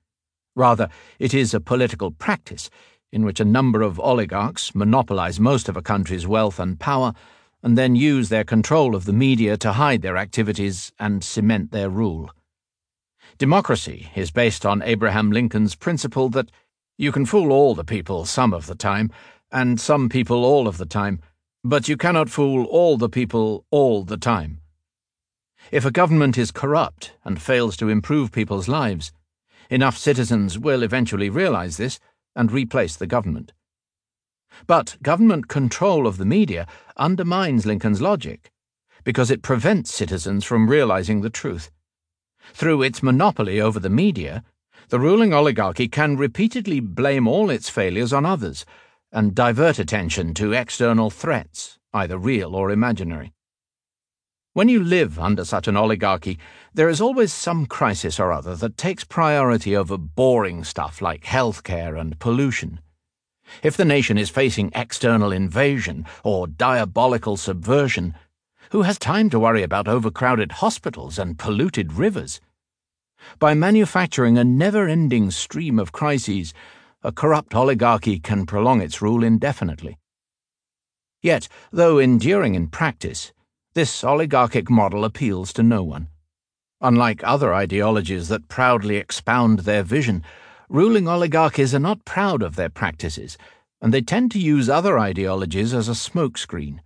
Rather, 0.56 0.89
it 1.19 1.34
is 1.34 1.54
a 1.54 1.60
political 1.60 2.12
practice 2.12 2.69
in 3.12 3.25
which 3.25 3.39
a 3.39 3.45
number 3.45 3.82
of 3.82 3.99
oligarchs 3.99 4.75
monopolize 4.75 5.39
most 5.39 5.67
of 5.67 5.75
a 5.75 5.82
country's 5.82 6.28
wealth 6.28 6.60
and 6.60 6.80
power 6.80 7.13
and 7.62 7.78
then 7.78 7.95
use 7.95 8.30
their 8.30 8.43
control 8.43 8.95
of 8.95 9.06
the 9.06 9.13
media 9.13 9.58
to 9.58 9.73
hide 9.73 10.02
their 10.02 10.17
activities 10.17 10.91
and 10.99 11.23
cement 11.23 11.71
their 11.71 11.89
rule. 11.89 12.32
Democracy 13.38 14.10
is 14.15 14.32
based 14.32 14.65
on 14.65 14.82
Abraham 14.82 15.32
Lincoln's 15.32 15.75
principle 15.75 16.30
that 16.30 16.52
you 16.97 17.12
can 17.12 17.25
fool 17.25 17.52
all 17.52 17.75
the 17.75 17.84
people 17.84 18.25
some 18.25 18.54
of 18.54 18.65
the 18.65 18.75
time, 18.75 19.12
and 19.51 19.79
some 19.79 20.09
people 20.09 20.43
all 20.45 20.67
of 20.67 20.77
the 20.77 20.85
time, 20.85 21.19
but 21.63 21.88
you 21.88 21.97
cannot 21.97 22.29
fool 22.29 22.65
all 22.65 22.97
the 22.97 23.09
people 23.09 23.65
all 23.71 24.03
the 24.03 24.17
time. 24.17 24.59
If 25.71 25.85
a 25.85 25.91
government 25.91 26.38
is 26.38 26.51
corrupt 26.51 27.13
and 27.23 27.41
fails 27.41 27.75
to 27.77 27.89
improve 27.89 28.31
people's 28.31 28.67
lives, 28.67 29.12
Enough 29.69 29.99
citizens 29.99 30.57
will 30.57 30.81
eventually 30.81 31.29
realize 31.29 31.77
this 31.77 31.99
and 32.35 32.51
replace 32.51 32.95
the 32.95 33.05
government. 33.05 33.53
But 34.65 34.97
government 35.03 35.47
control 35.47 36.07
of 36.07 36.17
the 36.17 36.25
media 36.25 36.65
undermines 36.97 37.67
Lincoln's 37.67 38.01
logic 38.01 38.51
because 39.03 39.29
it 39.29 39.43
prevents 39.43 39.93
citizens 39.93 40.43
from 40.43 40.69
realizing 40.69 41.21
the 41.21 41.29
truth. 41.29 41.69
Through 42.51 42.81
its 42.81 43.03
monopoly 43.03 43.62
over 43.62 43.79
the 43.79 43.91
media, 43.91 44.43
the 44.89 44.99
ruling 44.99 45.33
oligarchy 45.33 45.88
can 45.88 46.17
repeatedly 46.17 46.79
blame 46.79 47.27
all 47.27 47.51
its 47.51 47.69
failures 47.69 48.12
on 48.12 48.25
others 48.25 48.65
and 49.11 49.33
divert 49.35 49.79
attention 49.79 50.33
to 50.35 50.53
external 50.53 51.09
threats, 51.09 51.79
either 51.93 52.17
real 52.17 52.55
or 52.55 52.69
imaginary. 52.69 53.33
When 54.53 54.67
you 54.67 54.83
live 54.83 55.19
under 55.19 55.45
such 55.45 55.67
an 55.67 55.77
oligarchy, 55.77 56.39
there 56.73 56.89
is 56.89 56.99
always 56.99 57.31
some 57.31 57.65
crisis 57.65 58.19
or 58.19 58.31
other 58.31 58.55
that 58.55 58.77
takes 58.77 59.03
priority 59.03 59.75
over 59.75 59.97
boring 59.97 60.63
stuff 60.63 61.01
like 61.01 61.23
healthcare 61.23 61.99
and 61.99 62.19
pollution. 62.19 62.79
If 63.63 63.77
the 63.77 63.85
nation 63.85 64.17
is 64.17 64.29
facing 64.29 64.71
external 64.75 65.31
invasion 65.31 66.05
or 66.23 66.47
diabolical 66.47 67.37
subversion, 67.37 68.15
who 68.71 68.83
has 68.83 68.99
time 68.99 69.29
to 69.31 69.39
worry 69.39 69.63
about 69.63 69.87
overcrowded 69.87 70.53
hospitals 70.53 71.17
and 71.17 71.39
polluted 71.39 71.93
rivers? 71.93 72.39
By 73.39 73.53
manufacturing 73.53 74.37
a 74.37 74.43
never 74.43 74.87
ending 74.87 75.31
stream 75.31 75.79
of 75.79 75.91
crises, 75.91 76.53
a 77.03 77.12
corrupt 77.12 77.55
oligarchy 77.55 78.19
can 78.19 78.45
prolong 78.45 78.81
its 78.81 79.01
rule 79.01 79.23
indefinitely. 79.23 79.97
Yet, 81.21 81.47
though 81.71 81.97
enduring 81.97 82.55
in 82.55 82.67
practice, 82.67 83.31
this 83.73 84.03
oligarchic 84.03 84.69
model 84.69 85.05
appeals 85.05 85.53
to 85.53 85.63
no 85.63 85.83
one. 85.83 86.09
Unlike 86.81 87.21
other 87.23 87.53
ideologies 87.53 88.27
that 88.29 88.47
proudly 88.47 88.97
expound 88.97 89.59
their 89.59 89.83
vision, 89.83 90.23
ruling 90.69 91.07
oligarchies 91.07 91.75
are 91.75 91.79
not 91.79 92.05
proud 92.05 92.41
of 92.41 92.55
their 92.55 92.69
practices, 92.69 93.38
and 93.81 93.93
they 93.93 94.01
tend 94.01 94.31
to 94.31 94.39
use 94.39 94.69
other 94.69 94.99
ideologies 94.99 95.73
as 95.73 95.88
a 95.88 95.93
smokescreen. 95.93 96.79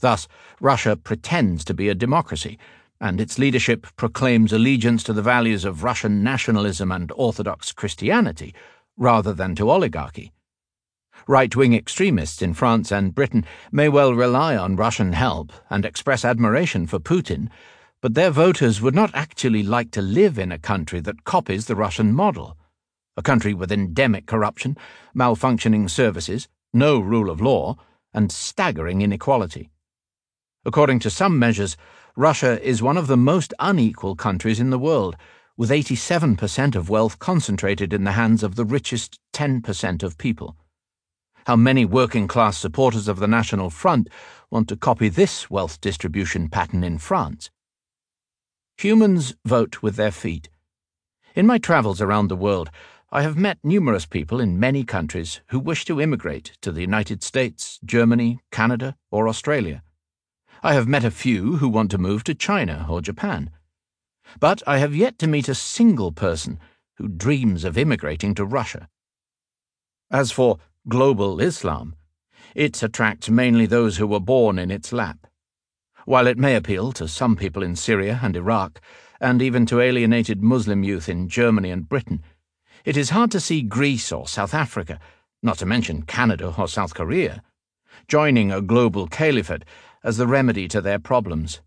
Thus, 0.00 0.28
Russia 0.60 0.96
pretends 0.96 1.64
to 1.64 1.74
be 1.74 1.88
a 1.88 1.94
democracy, 1.94 2.58
and 3.00 3.20
its 3.20 3.38
leadership 3.38 3.86
proclaims 3.96 4.52
allegiance 4.52 5.02
to 5.04 5.12
the 5.12 5.22
values 5.22 5.64
of 5.64 5.84
Russian 5.84 6.22
nationalism 6.22 6.92
and 6.92 7.10
Orthodox 7.16 7.72
Christianity, 7.72 8.54
rather 9.00 9.32
than 9.32 9.56
to 9.56 9.68
oligarchy. 9.68 10.30
Right 11.26 11.54
wing 11.56 11.74
extremists 11.74 12.42
in 12.42 12.54
France 12.54 12.92
and 12.92 13.14
Britain 13.14 13.44
may 13.72 13.88
well 13.88 14.14
rely 14.14 14.56
on 14.56 14.76
Russian 14.76 15.14
help 15.14 15.52
and 15.68 15.84
express 15.84 16.24
admiration 16.24 16.86
for 16.86 17.00
Putin, 17.00 17.48
but 18.00 18.14
their 18.14 18.30
voters 18.30 18.80
would 18.80 18.94
not 18.94 19.10
actually 19.14 19.62
like 19.62 19.90
to 19.92 20.02
live 20.02 20.38
in 20.38 20.52
a 20.52 20.58
country 20.58 21.00
that 21.00 21.24
copies 21.24 21.66
the 21.66 21.76
Russian 21.76 22.12
model. 22.12 22.56
A 23.16 23.22
country 23.22 23.54
with 23.54 23.72
endemic 23.72 24.26
corruption, 24.26 24.76
malfunctioning 25.16 25.90
services, 25.90 26.48
no 26.72 27.00
rule 27.00 27.30
of 27.30 27.40
law, 27.40 27.76
and 28.14 28.30
staggering 28.30 29.02
inequality. 29.02 29.70
According 30.64 31.00
to 31.00 31.10
some 31.10 31.38
measures, 31.38 31.76
Russia 32.16 32.62
is 32.62 32.82
one 32.82 32.98
of 32.98 33.06
the 33.06 33.16
most 33.16 33.54
unequal 33.58 34.14
countries 34.14 34.60
in 34.60 34.70
the 34.70 34.78
world, 34.78 35.16
with 35.60 35.68
87% 35.68 36.74
of 36.74 36.88
wealth 36.88 37.18
concentrated 37.18 37.92
in 37.92 38.04
the 38.04 38.12
hands 38.12 38.42
of 38.42 38.54
the 38.54 38.64
richest 38.64 39.20
10% 39.34 40.02
of 40.02 40.16
people. 40.16 40.56
how 41.44 41.54
many 41.54 41.84
working 41.84 42.26
class 42.26 42.56
supporters 42.56 43.08
of 43.08 43.18
the 43.18 43.28
National 43.28 43.68
Front 43.68 44.08
want 44.50 44.68
to 44.68 44.76
copy 44.76 45.10
this 45.10 45.50
wealth 45.50 45.78
distribution 45.82 46.48
pattern 46.48 46.82
in 46.82 46.96
France. 46.96 47.50
Humans 48.78 49.34
vote 49.44 49.82
with 49.82 49.96
their 49.96 50.10
feet. 50.10 50.48
In 51.34 51.46
my 51.46 51.58
travels 51.58 52.00
around 52.00 52.28
the 52.28 52.36
world, 52.36 52.70
I 53.12 53.20
have 53.20 53.36
met 53.36 53.58
numerous 53.62 54.06
people 54.06 54.40
in 54.40 54.58
many 54.58 54.82
countries 54.82 55.42
who 55.48 55.60
wish 55.60 55.84
to 55.84 56.00
immigrate 56.00 56.56
to 56.62 56.72
the 56.72 56.80
United 56.80 57.22
States, 57.22 57.78
Germany, 57.84 58.40
Canada, 58.50 58.96
or 59.10 59.28
Australia. 59.28 59.82
I 60.62 60.72
have 60.72 60.88
met 60.88 61.04
a 61.04 61.10
few 61.10 61.56
who 61.56 61.68
want 61.68 61.90
to 61.90 61.98
move 61.98 62.24
to 62.24 62.34
China 62.34 62.86
or 62.88 63.02
Japan. 63.02 63.50
But 64.38 64.62
I 64.66 64.78
have 64.78 64.94
yet 64.94 65.18
to 65.18 65.26
meet 65.26 65.48
a 65.48 65.54
single 65.54 66.12
person 66.12 66.60
who 66.96 67.08
dreams 67.08 67.64
of 67.64 67.76
immigrating 67.76 68.34
to 68.34 68.44
Russia. 68.44 68.88
As 70.10 70.30
for 70.30 70.58
global 70.88 71.40
Islam, 71.40 71.96
it 72.54 72.82
attracts 72.82 73.28
mainly 73.28 73.66
those 73.66 73.96
who 73.96 74.06
were 74.06 74.20
born 74.20 74.58
in 74.58 74.70
its 74.70 74.92
lap. 74.92 75.26
While 76.04 76.26
it 76.26 76.38
may 76.38 76.56
appeal 76.56 76.92
to 76.92 77.08
some 77.08 77.36
people 77.36 77.62
in 77.62 77.76
Syria 77.76 78.20
and 78.22 78.36
Iraq, 78.36 78.80
and 79.20 79.42
even 79.42 79.66
to 79.66 79.80
alienated 79.80 80.42
Muslim 80.42 80.82
youth 80.82 81.08
in 81.08 81.28
Germany 81.28 81.70
and 81.70 81.88
Britain, 81.88 82.22
it 82.84 82.96
is 82.96 83.10
hard 83.10 83.30
to 83.32 83.40
see 83.40 83.62
Greece 83.62 84.10
or 84.10 84.26
South 84.26 84.54
Africa, 84.54 84.98
not 85.42 85.58
to 85.58 85.66
mention 85.66 86.02
Canada 86.02 86.54
or 86.56 86.66
South 86.66 86.94
Korea, 86.94 87.42
joining 88.08 88.50
a 88.50 88.62
global 88.62 89.06
caliphate 89.06 89.64
as 90.02 90.16
the 90.16 90.26
remedy 90.26 90.66
to 90.68 90.80
their 90.80 90.98
problems. 90.98 91.60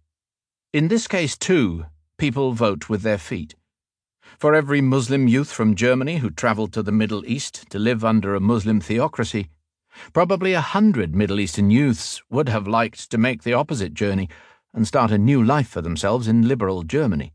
In 0.73 0.88
this 0.88 1.08
case, 1.08 1.38
too, 1.38 1.86
people 2.17 2.54
vote 2.54 2.89
with 2.89 3.02
their 3.02 3.17
feet. 3.17 3.56
For 4.39 4.56
every 4.56 4.82
Muslim 4.82 5.28
youth 5.28 5.52
from 5.52 5.76
Germany 5.76 6.17
who 6.17 6.30
travelled 6.30 6.73
to 6.73 6.84
the 6.84 6.91
Middle 6.91 7.26
East 7.26 7.69
to 7.69 7.80
live 7.80 8.04
under 8.06 8.36
a 8.36 8.39
Muslim 8.39 8.80
theocracy, 8.82 9.49
Probably 10.12 10.54
a 10.54 10.62
hundred 10.62 11.15
Middle 11.15 11.39
Eastern 11.39 11.69
youths 11.69 12.21
would 12.30 12.49
have 12.49 12.67
liked 12.67 13.12
to 13.12 13.17
make 13.17 13.43
the 13.43 13.54
opposite 13.54 13.93
journey 13.93 14.30
and 14.73 14.88
start 14.88 15.12
a 15.12 15.17
new 15.17 15.43
life 15.43 15.67
for 15.67 15.82
themselves 15.82 16.28
in 16.28 16.47
liberal 16.47 16.84
Germany. 16.84 17.34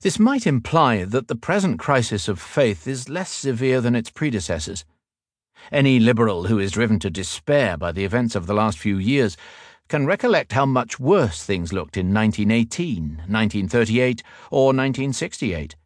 This 0.00 0.18
might 0.18 0.46
imply 0.46 1.04
that 1.04 1.28
the 1.28 1.36
present 1.36 1.78
crisis 1.78 2.28
of 2.28 2.40
faith 2.40 2.86
is 2.86 3.08
less 3.08 3.30
severe 3.30 3.80
than 3.80 3.94
its 3.94 4.10
predecessors. 4.10 4.84
Any 5.72 5.98
liberal 5.98 6.44
who 6.44 6.58
is 6.58 6.72
driven 6.72 6.98
to 7.00 7.10
despair 7.10 7.76
by 7.76 7.92
the 7.92 8.04
events 8.04 8.34
of 8.36 8.46
the 8.46 8.54
last 8.54 8.78
few 8.78 8.96
years 8.96 9.36
can 9.88 10.06
recollect 10.06 10.52
how 10.52 10.66
much 10.66 11.00
worse 11.00 11.42
things 11.42 11.72
looked 11.72 11.96
in 11.96 12.12
1918, 12.12 13.22
1938, 13.26 14.22
or 14.50 14.66
1968. 14.66 15.76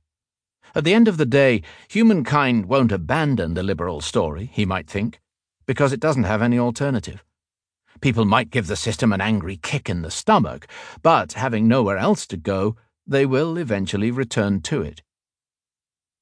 At 0.75 0.85
the 0.85 0.95
end 0.95 1.09
of 1.09 1.17
the 1.17 1.27
day, 1.27 1.63
humankind 1.89 2.67
won't 2.67 2.93
abandon 2.93 3.55
the 3.55 3.63
liberal 3.63 4.01
story, 4.01 4.51
he 4.53 4.65
might 4.65 4.89
think 4.89 5.21
because 5.67 5.93
it 5.93 6.01
doesn't 6.01 6.25
have 6.25 6.43
any 6.43 6.59
alternative. 6.59 7.25
People 8.01 8.25
might 8.25 8.51
give 8.51 8.67
the 8.67 8.77
system 8.77 9.13
an 9.13 9.21
angry 9.21 9.57
kick 9.57 9.89
in 9.89 10.03
the 10.03 10.11
stomach, 10.11 10.67
but 11.03 11.35
having 11.35 11.69
nowhere 11.69 11.99
else 11.99 12.27
to 12.27 12.37
go, 12.37 12.77
they 13.07 13.25
will 13.25 13.57
eventually 13.57 14.11
return 14.11 14.61
to 14.63 14.83
it. 14.83 15.03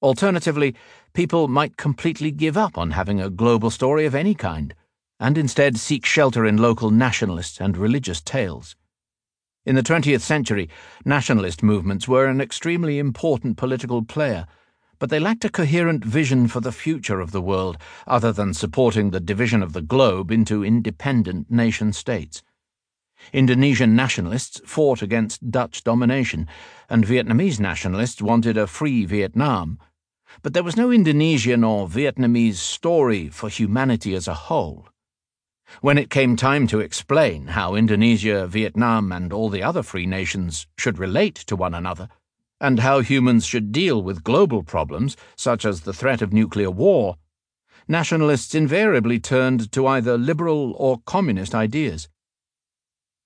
Alternatively, 0.02 0.74
people 1.14 1.48
might 1.48 1.76
completely 1.76 2.30
give 2.30 2.56
up 2.56 2.76
on 2.76 2.92
having 2.92 3.20
a 3.20 3.30
global 3.30 3.70
story 3.70 4.06
of 4.06 4.14
any 4.14 4.34
kind, 4.34 4.74
and 5.20 5.38
instead 5.38 5.78
seek 5.78 6.04
shelter 6.04 6.44
in 6.44 6.56
local 6.56 6.90
nationalist 6.90 7.60
and 7.60 7.76
religious 7.76 8.20
tales. 8.20 8.74
In 9.64 9.76
the 9.76 9.82
20th 9.82 10.22
century, 10.22 10.68
nationalist 11.04 11.62
movements 11.62 12.08
were 12.08 12.26
an 12.26 12.40
extremely 12.40 12.98
important 12.98 13.56
political 13.56 14.02
player 14.02 14.46
but 15.00 15.08
they 15.08 15.18
lacked 15.18 15.46
a 15.46 15.50
coherent 15.50 16.04
vision 16.04 16.46
for 16.46 16.60
the 16.60 16.70
future 16.70 17.20
of 17.20 17.32
the 17.32 17.40
world 17.40 17.78
other 18.06 18.32
than 18.32 18.52
supporting 18.52 19.10
the 19.10 19.18
division 19.18 19.62
of 19.62 19.72
the 19.72 19.80
globe 19.80 20.30
into 20.30 20.62
independent 20.62 21.50
nation 21.50 21.92
states. 21.92 22.42
Indonesian 23.32 23.96
nationalists 23.96 24.60
fought 24.66 25.00
against 25.00 25.50
Dutch 25.50 25.82
domination, 25.82 26.46
and 26.90 27.06
Vietnamese 27.06 27.58
nationalists 27.58 28.20
wanted 28.20 28.58
a 28.58 28.66
free 28.66 29.06
Vietnam. 29.06 29.78
But 30.42 30.52
there 30.52 30.62
was 30.62 30.76
no 30.76 30.92
Indonesian 30.92 31.64
or 31.64 31.88
Vietnamese 31.88 32.56
story 32.56 33.28
for 33.28 33.48
humanity 33.48 34.14
as 34.14 34.28
a 34.28 34.34
whole. 34.34 34.88
When 35.80 35.98
it 35.98 36.10
came 36.10 36.36
time 36.36 36.66
to 36.66 36.80
explain 36.80 37.48
how 37.48 37.74
Indonesia, 37.74 38.46
Vietnam, 38.46 39.12
and 39.12 39.32
all 39.32 39.48
the 39.48 39.62
other 39.62 39.82
free 39.82 40.06
nations 40.06 40.66
should 40.76 40.98
relate 40.98 41.36
to 41.46 41.56
one 41.56 41.74
another, 41.74 42.08
and 42.60 42.80
how 42.80 43.00
humans 43.00 43.46
should 43.46 43.72
deal 43.72 44.02
with 44.02 44.24
global 44.24 44.62
problems, 44.62 45.16
such 45.36 45.64
as 45.64 45.82
the 45.82 45.92
threat 45.94 46.20
of 46.20 46.32
nuclear 46.32 46.70
war, 46.70 47.16
nationalists 47.88 48.54
invariably 48.54 49.18
turned 49.18 49.72
to 49.72 49.86
either 49.86 50.18
liberal 50.18 50.74
or 50.76 51.00
communist 51.06 51.54
ideas. 51.54 52.08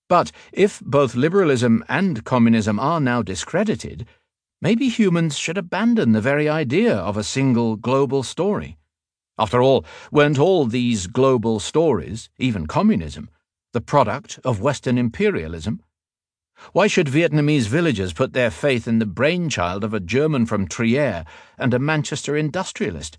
But 0.08 0.30
if 0.52 0.80
both 0.80 1.14
liberalism 1.14 1.84
and 1.88 2.24
communism 2.24 2.78
are 2.78 3.00
now 3.00 3.22
discredited, 3.22 4.06
maybe 4.60 4.88
humans 4.88 5.36
should 5.36 5.58
abandon 5.58 6.12
the 6.12 6.20
very 6.20 6.48
idea 6.48 6.94
of 6.94 7.16
a 7.16 7.24
single 7.24 7.76
global 7.76 8.22
story. 8.22 8.78
After 9.36 9.62
all, 9.62 9.84
weren't 10.12 10.38
all 10.38 10.64
these 10.64 11.08
global 11.08 11.58
stories, 11.58 12.30
even 12.38 12.66
communism, 12.66 13.30
the 13.72 13.80
product 13.80 14.38
of 14.44 14.60
Western 14.60 14.96
imperialism? 14.96 15.82
Why 16.72 16.86
should 16.86 17.08
Vietnamese 17.08 17.66
villagers 17.66 18.12
put 18.12 18.32
their 18.32 18.50
faith 18.50 18.86
in 18.86 19.00
the 19.00 19.06
brainchild 19.06 19.82
of 19.82 19.92
a 19.92 19.98
German 19.98 20.46
from 20.46 20.68
Trier 20.68 21.24
and 21.58 21.74
a 21.74 21.80
Manchester 21.80 22.36
industrialist? 22.36 23.18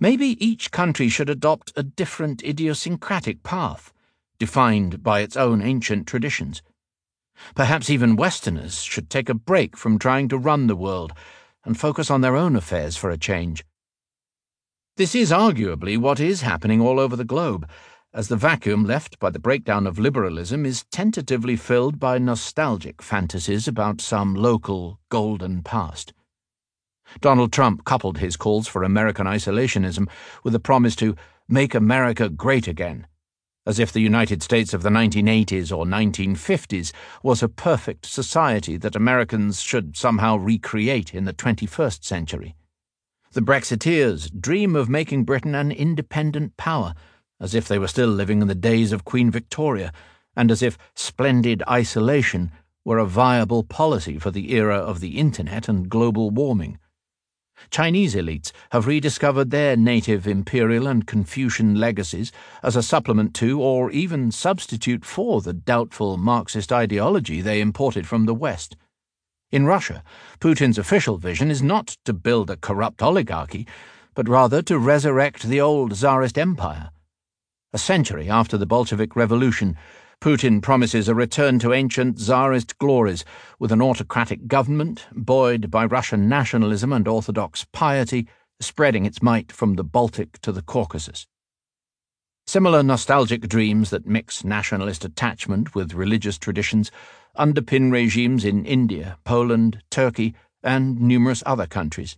Maybe 0.00 0.42
each 0.44 0.70
country 0.70 1.10
should 1.10 1.28
adopt 1.28 1.74
a 1.76 1.82
different 1.82 2.42
idiosyncratic 2.42 3.42
path, 3.42 3.92
defined 4.38 5.02
by 5.02 5.20
its 5.20 5.36
own 5.36 5.60
ancient 5.60 6.06
traditions. 6.06 6.62
Perhaps 7.54 7.90
even 7.90 8.16
Westerners 8.16 8.82
should 8.82 9.10
take 9.10 9.28
a 9.28 9.34
break 9.34 9.76
from 9.76 9.98
trying 9.98 10.28
to 10.28 10.38
run 10.38 10.66
the 10.66 10.76
world 10.76 11.12
and 11.64 11.78
focus 11.78 12.10
on 12.10 12.22
their 12.22 12.36
own 12.36 12.56
affairs 12.56 12.96
for 12.96 13.10
a 13.10 13.18
change. 13.18 13.64
This 14.96 15.16
is 15.16 15.32
arguably 15.32 15.98
what 15.98 16.20
is 16.20 16.42
happening 16.42 16.80
all 16.80 17.00
over 17.00 17.16
the 17.16 17.24
globe 17.24 17.68
as 18.12 18.28
the 18.28 18.36
vacuum 18.36 18.84
left 18.84 19.18
by 19.18 19.28
the 19.28 19.40
breakdown 19.40 19.88
of 19.88 19.98
liberalism 19.98 20.64
is 20.64 20.84
tentatively 20.92 21.56
filled 21.56 21.98
by 21.98 22.18
nostalgic 22.18 23.02
fantasies 23.02 23.66
about 23.66 24.00
some 24.00 24.36
local 24.36 25.00
golden 25.08 25.62
past. 25.64 26.12
Donald 27.20 27.52
Trump 27.52 27.84
coupled 27.84 28.18
his 28.18 28.36
calls 28.36 28.68
for 28.68 28.84
American 28.84 29.26
isolationism 29.26 30.08
with 30.44 30.54
a 30.54 30.60
promise 30.60 30.94
to 30.94 31.16
make 31.48 31.74
America 31.74 32.28
great 32.28 32.68
again, 32.68 33.08
as 33.66 33.80
if 33.80 33.92
the 33.92 33.98
United 33.98 34.44
States 34.44 34.72
of 34.72 34.84
the 34.84 34.90
1980s 34.90 35.76
or 35.76 35.84
1950s 35.84 36.92
was 37.20 37.42
a 37.42 37.48
perfect 37.48 38.06
society 38.06 38.76
that 38.76 38.94
Americans 38.94 39.60
should 39.60 39.96
somehow 39.96 40.36
recreate 40.36 41.12
in 41.12 41.24
the 41.24 41.34
21st 41.34 42.04
century. 42.04 42.54
The 43.34 43.42
Brexiteers 43.42 44.30
dream 44.40 44.76
of 44.76 44.88
making 44.88 45.24
Britain 45.24 45.56
an 45.56 45.72
independent 45.72 46.56
power 46.56 46.94
as 47.40 47.52
if 47.52 47.66
they 47.66 47.80
were 47.80 47.88
still 47.88 48.08
living 48.08 48.40
in 48.40 48.46
the 48.46 48.54
days 48.54 48.92
of 48.92 49.04
Queen 49.04 49.28
Victoria, 49.28 49.92
and 50.36 50.52
as 50.52 50.62
if 50.62 50.78
splendid 50.94 51.60
isolation 51.68 52.52
were 52.84 52.98
a 52.98 53.04
viable 53.04 53.64
policy 53.64 54.20
for 54.20 54.30
the 54.30 54.52
era 54.52 54.76
of 54.76 55.00
the 55.00 55.18
Internet 55.18 55.68
and 55.68 55.88
global 55.88 56.30
warming. 56.30 56.78
Chinese 57.70 58.14
elites 58.14 58.52
have 58.70 58.86
rediscovered 58.86 59.50
their 59.50 59.76
native 59.76 60.28
imperial 60.28 60.86
and 60.86 61.04
Confucian 61.04 61.74
legacies 61.74 62.30
as 62.62 62.76
a 62.76 62.84
supplement 62.84 63.34
to 63.34 63.60
or 63.60 63.90
even 63.90 64.30
substitute 64.30 65.04
for 65.04 65.40
the 65.40 65.52
doubtful 65.52 66.16
Marxist 66.16 66.72
ideology 66.72 67.40
they 67.40 67.60
imported 67.60 68.06
from 68.06 68.26
the 68.26 68.34
West. 68.34 68.76
In 69.54 69.66
Russia, 69.66 70.02
Putin's 70.40 70.78
official 70.78 71.16
vision 71.16 71.48
is 71.48 71.62
not 71.62 71.96
to 72.06 72.12
build 72.12 72.50
a 72.50 72.56
corrupt 72.56 73.00
oligarchy, 73.00 73.68
but 74.12 74.28
rather 74.28 74.62
to 74.62 74.80
resurrect 74.80 75.44
the 75.44 75.60
old 75.60 75.92
Tsarist 75.92 76.36
empire. 76.36 76.90
A 77.72 77.78
century 77.78 78.28
after 78.28 78.58
the 78.58 78.66
Bolshevik 78.66 79.14
Revolution, 79.14 79.76
Putin 80.20 80.60
promises 80.60 81.08
a 81.08 81.14
return 81.14 81.60
to 81.60 81.72
ancient 81.72 82.18
Tsarist 82.18 82.76
glories 82.78 83.24
with 83.60 83.70
an 83.70 83.80
autocratic 83.80 84.48
government 84.48 85.06
buoyed 85.12 85.70
by 85.70 85.84
Russian 85.84 86.28
nationalism 86.28 86.92
and 86.92 87.06
Orthodox 87.06 87.64
piety, 87.72 88.26
spreading 88.58 89.06
its 89.06 89.22
might 89.22 89.52
from 89.52 89.74
the 89.74 89.84
Baltic 89.84 90.40
to 90.40 90.50
the 90.50 90.62
Caucasus. 90.62 91.28
Similar 92.54 92.84
nostalgic 92.84 93.48
dreams 93.48 93.90
that 93.90 94.06
mix 94.06 94.44
nationalist 94.44 95.04
attachment 95.04 95.74
with 95.74 95.92
religious 95.92 96.38
traditions 96.38 96.92
underpin 97.36 97.90
regimes 97.90 98.44
in 98.44 98.64
India, 98.64 99.18
Poland, 99.24 99.82
Turkey, 99.90 100.36
and 100.62 101.00
numerous 101.00 101.42
other 101.46 101.66
countries. 101.66 102.16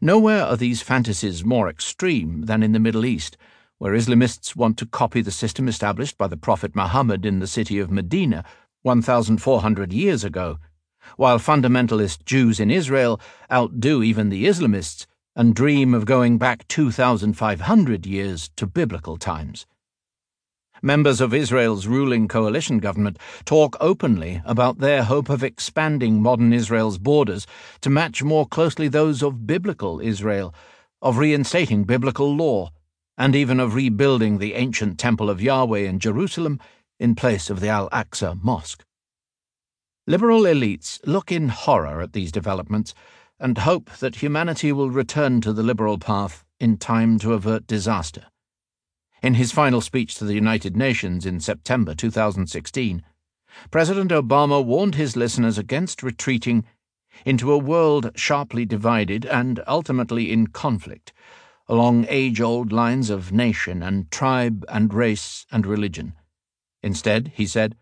Nowhere 0.00 0.44
are 0.44 0.56
these 0.56 0.82
fantasies 0.82 1.44
more 1.44 1.68
extreme 1.68 2.42
than 2.42 2.62
in 2.62 2.70
the 2.70 2.78
Middle 2.78 3.04
East 3.04 3.36
where 3.78 3.94
Islamists 3.94 4.54
want 4.54 4.78
to 4.78 4.86
copy 4.86 5.20
the 5.20 5.32
system 5.32 5.66
established 5.66 6.16
by 6.16 6.28
the 6.28 6.36
Prophet 6.36 6.76
Muhammad 6.76 7.26
in 7.26 7.40
the 7.40 7.48
city 7.48 7.80
of 7.80 7.90
Medina 7.90 8.44
1,400 8.82 9.92
years 9.92 10.22
ago, 10.22 10.60
while 11.16 11.40
fundamentalist 11.40 12.24
Jews 12.24 12.60
in 12.60 12.70
Israel 12.70 13.20
outdo 13.50 14.00
even 14.00 14.28
the 14.28 14.44
Islamists 14.44 15.06
and 15.36 15.54
dream 15.54 15.94
of 15.94 16.04
going 16.04 16.38
back 16.38 16.66
2,500 16.68 18.06
years 18.06 18.50
to 18.56 18.66
biblical 18.66 19.16
times. 19.16 19.66
Members 20.82 21.20
of 21.20 21.32
Israel's 21.32 21.86
ruling 21.86 22.28
coalition 22.28 22.78
government 22.78 23.18
talk 23.44 23.76
openly 23.80 24.42
about 24.44 24.78
their 24.78 25.02
hope 25.02 25.30
of 25.30 25.42
expanding 25.42 26.20
modern 26.22 26.52
Israel's 26.52 26.98
borders 26.98 27.46
to 27.80 27.90
match 27.90 28.22
more 28.22 28.46
closely 28.46 28.88
those 28.88 29.22
of 29.22 29.46
biblical 29.46 30.00
Israel, 30.00 30.54
of 31.00 31.18
reinstating 31.18 31.84
biblical 31.84 32.34
law, 32.34 32.70
and 33.16 33.34
even 33.34 33.60
of 33.60 33.74
rebuilding 33.74 34.38
the 34.38 34.54
ancient 34.54 34.98
Temple 34.98 35.30
of 35.30 35.40
Yahweh 35.40 35.80
in 35.80 35.98
Jerusalem 35.98 36.60
in 36.98 37.14
place 37.14 37.48
of 37.50 37.60
the 37.60 37.68
Al 37.68 37.88
Aqsa 37.90 38.40
Mosque. 38.42 38.84
Liberal 40.06 40.42
elites 40.42 41.00
look 41.06 41.32
in 41.32 41.48
horror 41.48 42.02
at 42.02 42.12
these 42.12 42.30
developments 42.30 42.94
and 43.38 43.58
hope 43.58 43.90
that 43.98 44.16
humanity 44.16 44.72
will 44.72 44.90
return 44.90 45.40
to 45.40 45.52
the 45.52 45.62
liberal 45.62 45.98
path 45.98 46.44
in 46.60 46.76
time 46.76 47.18
to 47.18 47.32
avert 47.32 47.66
disaster. 47.66 48.26
In 49.22 49.34
his 49.34 49.52
final 49.52 49.80
speech 49.80 50.14
to 50.16 50.24
the 50.24 50.34
United 50.34 50.76
Nations 50.76 51.26
in 51.26 51.40
September 51.40 51.94
2016, 51.94 53.02
President 53.70 54.10
Obama 54.10 54.64
warned 54.64 54.94
his 54.94 55.16
listeners 55.16 55.58
against 55.58 56.02
retreating 56.02 56.64
into 57.24 57.52
a 57.52 57.58
world 57.58 58.10
sharply 58.16 58.64
divided 58.64 59.24
and 59.24 59.62
ultimately 59.66 60.30
in 60.30 60.48
conflict 60.48 61.12
along 61.68 62.06
age 62.08 62.40
old 62.40 62.72
lines 62.72 63.08
of 63.08 63.32
nation 63.32 63.82
and 63.82 64.10
tribe 64.10 64.64
and 64.68 64.92
race 64.92 65.46
and 65.50 65.66
religion. 65.66 66.12
Instead, 66.82 67.32
he 67.34 67.46
said, 67.46 67.74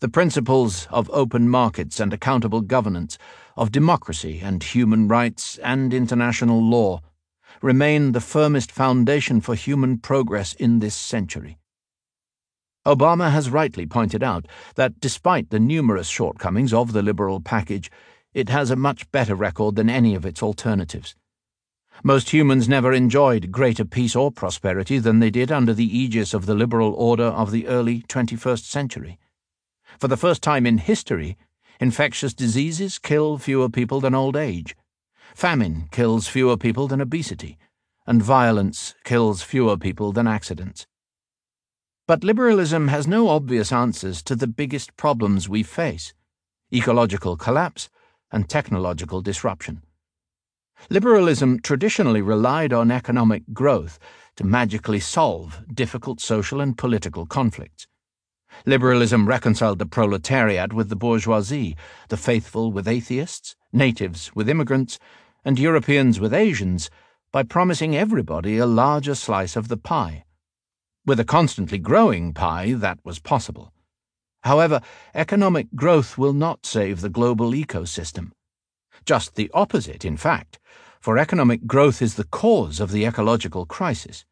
the 0.00 0.08
principles 0.08 0.86
of 0.90 1.08
open 1.10 1.48
markets 1.48 1.98
and 1.98 2.12
accountable 2.12 2.60
governance, 2.60 3.16
of 3.56 3.72
democracy 3.72 4.40
and 4.42 4.62
human 4.62 5.08
rights 5.08 5.58
and 5.58 5.94
international 5.94 6.62
law, 6.62 7.00
remain 7.62 8.12
the 8.12 8.20
firmest 8.20 8.70
foundation 8.70 9.40
for 9.40 9.54
human 9.54 9.98
progress 9.98 10.52
in 10.54 10.78
this 10.78 10.94
century. 10.94 11.58
Obama 12.86 13.32
has 13.32 13.50
rightly 13.50 13.86
pointed 13.86 14.22
out 14.22 14.46
that 14.76 15.00
despite 15.00 15.50
the 15.50 15.58
numerous 15.58 16.06
shortcomings 16.06 16.72
of 16.72 16.92
the 16.92 17.02
liberal 17.02 17.40
package, 17.40 17.90
it 18.32 18.48
has 18.48 18.70
a 18.70 18.76
much 18.76 19.10
better 19.10 19.34
record 19.34 19.74
than 19.74 19.90
any 19.90 20.14
of 20.14 20.26
its 20.26 20.42
alternatives. 20.42 21.16
Most 22.04 22.30
humans 22.30 22.68
never 22.68 22.92
enjoyed 22.92 23.50
greater 23.50 23.84
peace 23.84 24.14
or 24.14 24.30
prosperity 24.30 24.98
than 24.98 25.18
they 25.18 25.30
did 25.30 25.50
under 25.50 25.72
the 25.72 25.98
aegis 25.98 26.34
of 26.34 26.44
the 26.44 26.54
liberal 26.54 26.92
order 26.92 27.24
of 27.24 27.50
the 27.50 27.66
early 27.66 28.02
21st 28.02 28.64
century. 28.64 29.18
For 29.98 30.08
the 30.08 30.16
first 30.16 30.42
time 30.42 30.66
in 30.66 30.78
history, 30.78 31.38
infectious 31.80 32.34
diseases 32.34 32.98
kill 32.98 33.38
fewer 33.38 33.68
people 33.68 34.00
than 34.00 34.14
old 34.14 34.36
age, 34.36 34.76
famine 35.34 35.88
kills 35.90 36.28
fewer 36.28 36.56
people 36.56 36.88
than 36.88 37.00
obesity, 37.00 37.58
and 38.06 38.22
violence 38.22 38.94
kills 39.04 39.42
fewer 39.42 39.76
people 39.76 40.12
than 40.12 40.26
accidents. 40.26 40.86
But 42.06 42.22
liberalism 42.22 42.88
has 42.88 43.08
no 43.08 43.28
obvious 43.28 43.72
answers 43.72 44.22
to 44.24 44.36
the 44.36 44.46
biggest 44.46 44.96
problems 44.96 45.48
we 45.48 45.62
face 45.62 46.14
ecological 46.72 47.36
collapse 47.36 47.88
and 48.32 48.48
technological 48.48 49.22
disruption. 49.22 49.82
Liberalism 50.90 51.60
traditionally 51.60 52.20
relied 52.20 52.72
on 52.72 52.90
economic 52.90 53.42
growth 53.52 53.98
to 54.36 54.44
magically 54.44 55.00
solve 55.00 55.62
difficult 55.72 56.20
social 56.20 56.60
and 56.60 56.76
political 56.76 57.24
conflicts. 57.24 57.86
Liberalism 58.64 59.28
reconciled 59.28 59.78
the 59.78 59.86
proletariat 59.86 60.72
with 60.72 60.88
the 60.88 60.96
bourgeoisie, 60.96 61.76
the 62.08 62.16
faithful 62.16 62.72
with 62.72 62.88
atheists, 62.88 63.54
natives 63.72 64.34
with 64.34 64.48
immigrants, 64.48 64.98
and 65.44 65.58
Europeans 65.58 66.18
with 66.18 66.32
Asians 66.32 66.90
by 67.32 67.42
promising 67.42 67.96
everybody 67.96 68.58
a 68.58 68.66
larger 68.66 69.14
slice 69.14 69.56
of 69.56 69.68
the 69.68 69.76
pie. 69.76 70.24
With 71.04 71.20
a 71.20 71.24
constantly 71.24 71.78
growing 71.78 72.32
pie, 72.32 72.72
that 72.72 72.98
was 73.04 73.18
possible. 73.18 73.72
However, 74.42 74.80
economic 75.14 75.68
growth 75.74 76.16
will 76.16 76.32
not 76.32 76.64
save 76.64 77.00
the 77.00 77.08
global 77.08 77.50
ecosystem. 77.50 78.30
Just 79.04 79.34
the 79.34 79.50
opposite, 79.52 80.04
in 80.04 80.16
fact, 80.16 80.58
for 81.00 81.18
economic 81.18 81.66
growth 81.66 82.00
is 82.00 82.14
the 82.14 82.24
cause 82.24 82.80
of 82.80 82.90
the 82.90 83.04
ecological 83.04 83.66
crisis. 83.66 84.24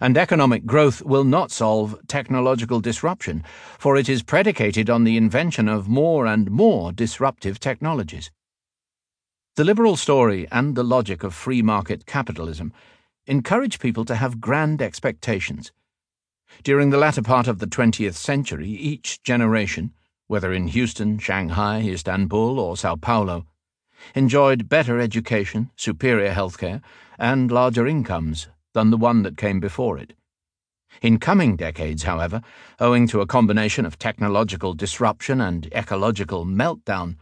And 0.00 0.16
economic 0.16 0.66
growth 0.66 1.02
will 1.02 1.24
not 1.24 1.50
solve 1.50 1.98
technological 2.06 2.80
disruption, 2.80 3.42
for 3.78 3.96
it 3.96 4.08
is 4.08 4.22
predicated 4.22 4.90
on 4.90 5.04
the 5.04 5.16
invention 5.16 5.68
of 5.68 5.88
more 5.88 6.26
and 6.26 6.50
more 6.50 6.92
disruptive 6.92 7.58
technologies. 7.58 8.30
The 9.56 9.64
liberal 9.64 9.96
story 9.96 10.46
and 10.52 10.74
the 10.74 10.84
logic 10.84 11.22
of 11.22 11.34
free 11.34 11.62
market 11.62 12.04
capitalism 12.04 12.72
encourage 13.26 13.78
people 13.78 14.04
to 14.04 14.16
have 14.16 14.40
grand 14.40 14.82
expectations. 14.82 15.72
During 16.62 16.90
the 16.90 16.98
latter 16.98 17.22
part 17.22 17.48
of 17.48 17.58
the 17.58 17.66
20th 17.66 18.14
century, 18.14 18.68
each 18.68 19.22
generation, 19.22 19.92
whether 20.26 20.52
in 20.52 20.68
Houston, 20.68 21.18
Shanghai, 21.18 21.80
Istanbul, 21.80 22.60
or 22.60 22.76
Sao 22.76 22.96
Paulo, 22.96 23.46
enjoyed 24.14 24.68
better 24.68 25.00
education, 25.00 25.70
superior 25.76 26.32
healthcare, 26.32 26.82
and 27.18 27.50
larger 27.50 27.86
incomes 27.86 28.48
than 28.76 28.90
the 28.90 28.98
one 28.98 29.22
that 29.22 29.38
came 29.38 29.58
before 29.58 29.96
it. 29.96 30.12
In 31.00 31.18
coming 31.18 31.56
decades, 31.56 32.02
however, 32.02 32.42
owing 32.78 33.08
to 33.08 33.22
a 33.22 33.26
combination 33.26 33.86
of 33.86 33.98
technological 33.98 34.74
disruption 34.74 35.40
and 35.40 35.66
ecological 35.74 36.44
meltdown, 36.44 37.16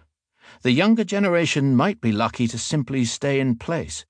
the 0.62 0.72
younger 0.72 1.04
generation 1.04 1.76
might 1.76 2.00
be 2.00 2.10
lucky 2.10 2.48
to 2.48 2.58
simply 2.58 3.04
stay 3.04 3.38
in 3.38 3.54
place. 3.54 4.04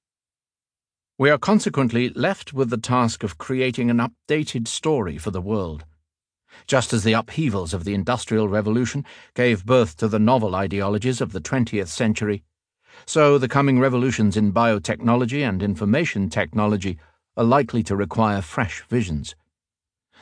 We 1.19 1.29
are 1.29 1.37
consequently 1.37 2.09
left 2.09 2.55
with 2.55 2.71
the 2.71 2.79
task 2.79 3.23
of 3.23 3.37
creating 3.37 3.91
an 3.91 3.99
updated 3.99 4.67
story 4.67 5.19
for 5.19 5.31
the 5.31 5.43
world. 5.43 5.85
Just 6.67 6.95
as 6.95 7.05
the 7.05 7.13
upheavals 7.13 7.75
of 7.75 7.85
the 7.85 7.93
Industrial 7.93 8.49
Revolution 8.49 9.05
gave 9.35 9.67
birth 9.67 9.99
to 9.99 10.09
the 10.09 10.19
novel 10.19 10.57
ideologies 10.57 11.21
of 11.21 11.33
the 11.33 11.43
20th 11.43 11.89
century, 11.89 12.43
so 13.05 13.37
the 13.37 13.49
coming 13.49 13.79
revolutions 13.81 14.35
in 14.35 14.51
biotechnology 14.51 15.47
and 15.47 15.63
information 15.63 16.31
technology 16.31 16.99
are 17.37 17.44
likely 17.44 17.83
to 17.83 17.97
require 17.97 18.40
fresh 18.40 18.83
visions. 18.88 19.35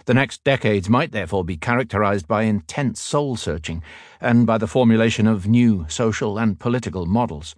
The 0.07 0.15
next 0.15 0.43
decades 0.43 0.89
might 0.89 1.13
therefore 1.13 1.45
be 1.45 1.57
characterized 1.57 2.27
by 2.27 2.43
intense 2.43 3.01
soul 3.01 3.37
searching 3.37 3.83
and 4.21 4.47
by 4.47 4.59
the 4.59 4.67
formulation 4.67 5.27
of 5.27 5.47
new 5.47 5.87
social 5.89 6.39
and 6.39 6.59
political 6.59 7.07
models. 7.07 7.55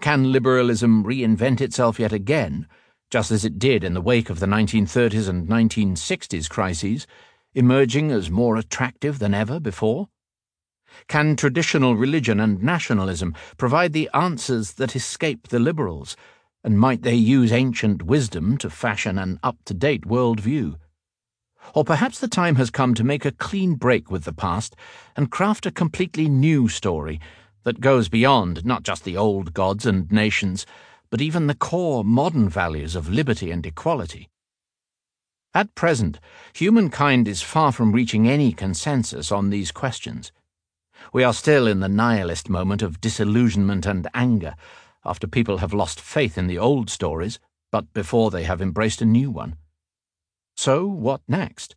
Can 0.00 0.32
liberalism 0.32 1.04
reinvent 1.04 1.60
itself 1.60 2.00
yet 2.00 2.12
again, 2.12 2.66
just 3.10 3.30
as 3.30 3.44
it 3.44 3.58
did 3.58 3.84
in 3.84 3.94
the 3.94 4.00
wake 4.00 4.30
of 4.30 4.40
the 4.40 4.46
1930s 4.46 5.28
and 5.28 5.46
1960s 5.46 6.48
crises, 6.48 7.06
emerging 7.54 8.10
as 8.10 8.30
more 8.30 8.56
attractive 8.56 9.18
than 9.18 9.34
ever 9.34 9.60
before? 9.60 10.08
Can 11.08 11.36
traditional 11.36 11.96
religion 11.96 12.40
and 12.40 12.62
nationalism 12.62 13.34
provide 13.56 13.92
the 13.92 14.10
answers 14.14 14.72
that 14.74 14.96
escape 14.96 15.48
the 15.48 15.58
liberals, 15.58 16.16
and 16.64 16.78
might 16.78 17.02
they 17.02 17.14
use 17.14 17.52
ancient 17.52 18.02
wisdom 18.02 18.56
to 18.58 18.70
fashion 18.70 19.18
an 19.18 19.38
up 19.42 19.56
to 19.64 19.74
date 19.74 20.06
world 20.06 20.40
view? 20.40 20.76
Or 21.74 21.84
perhaps 21.84 22.18
the 22.18 22.28
time 22.28 22.56
has 22.56 22.70
come 22.70 22.94
to 22.94 23.04
make 23.04 23.24
a 23.24 23.32
clean 23.32 23.74
break 23.74 24.10
with 24.10 24.24
the 24.24 24.32
past 24.32 24.76
and 25.16 25.30
craft 25.30 25.66
a 25.66 25.70
completely 25.70 26.28
new 26.28 26.68
story 26.68 27.20
that 27.64 27.80
goes 27.80 28.08
beyond 28.08 28.64
not 28.64 28.82
just 28.82 29.04
the 29.04 29.16
old 29.16 29.54
gods 29.54 29.86
and 29.86 30.10
nations, 30.10 30.66
but 31.10 31.20
even 31.20 31.46
the 31.46 31.54
core 31.54 32.04
modern 32.04 32.48
values 32.48 32.96
of 32.96 33.08
liberty 33.08 33.50
and 33.50 33.64
equality. 33.64 34.28
At 35.54 35.74
present, 35.74 36.18
humankind 36.54 37.28
is 37.28 37.42
far 37.42 37.72
from 37.72 37.92
reaching 37.92 38.28
any 38.28 38.52
consensus 38.52 39.30
on 39.30 39.50
these 39.50 39.70
questions. 39.70 40.32
We 41.12 41.24
are 41.24 41.34
still 41.34 41.66
in 41.66 41.80
the 41.80 41.88
nihilist 41.88 42.48
moment 42.48 42.80
of 42.80 43.00
disillusionment 43.00 43.84
and 43.84 44.08
anger, 44.14 44.54
after 45.04 45.26
people 45.26 45.58
have 45.58 45.72
lost 45.72 46.00
faith 46.00 46.38
in 46.38 46.46
the 46.46 46.58
old 46.58 46.90
stories, 46.90 47.38
but 47.70 47.92
before 47.92 48.30
they 48.30 48.44
have 48.44 48.62
embraced 48.62 49.02
a 49.02 49.06
new 49.06 49.30
one. 49.30 49.56
So, 50.56 50.86
what 50.86 51.22
next? 51.26 51.74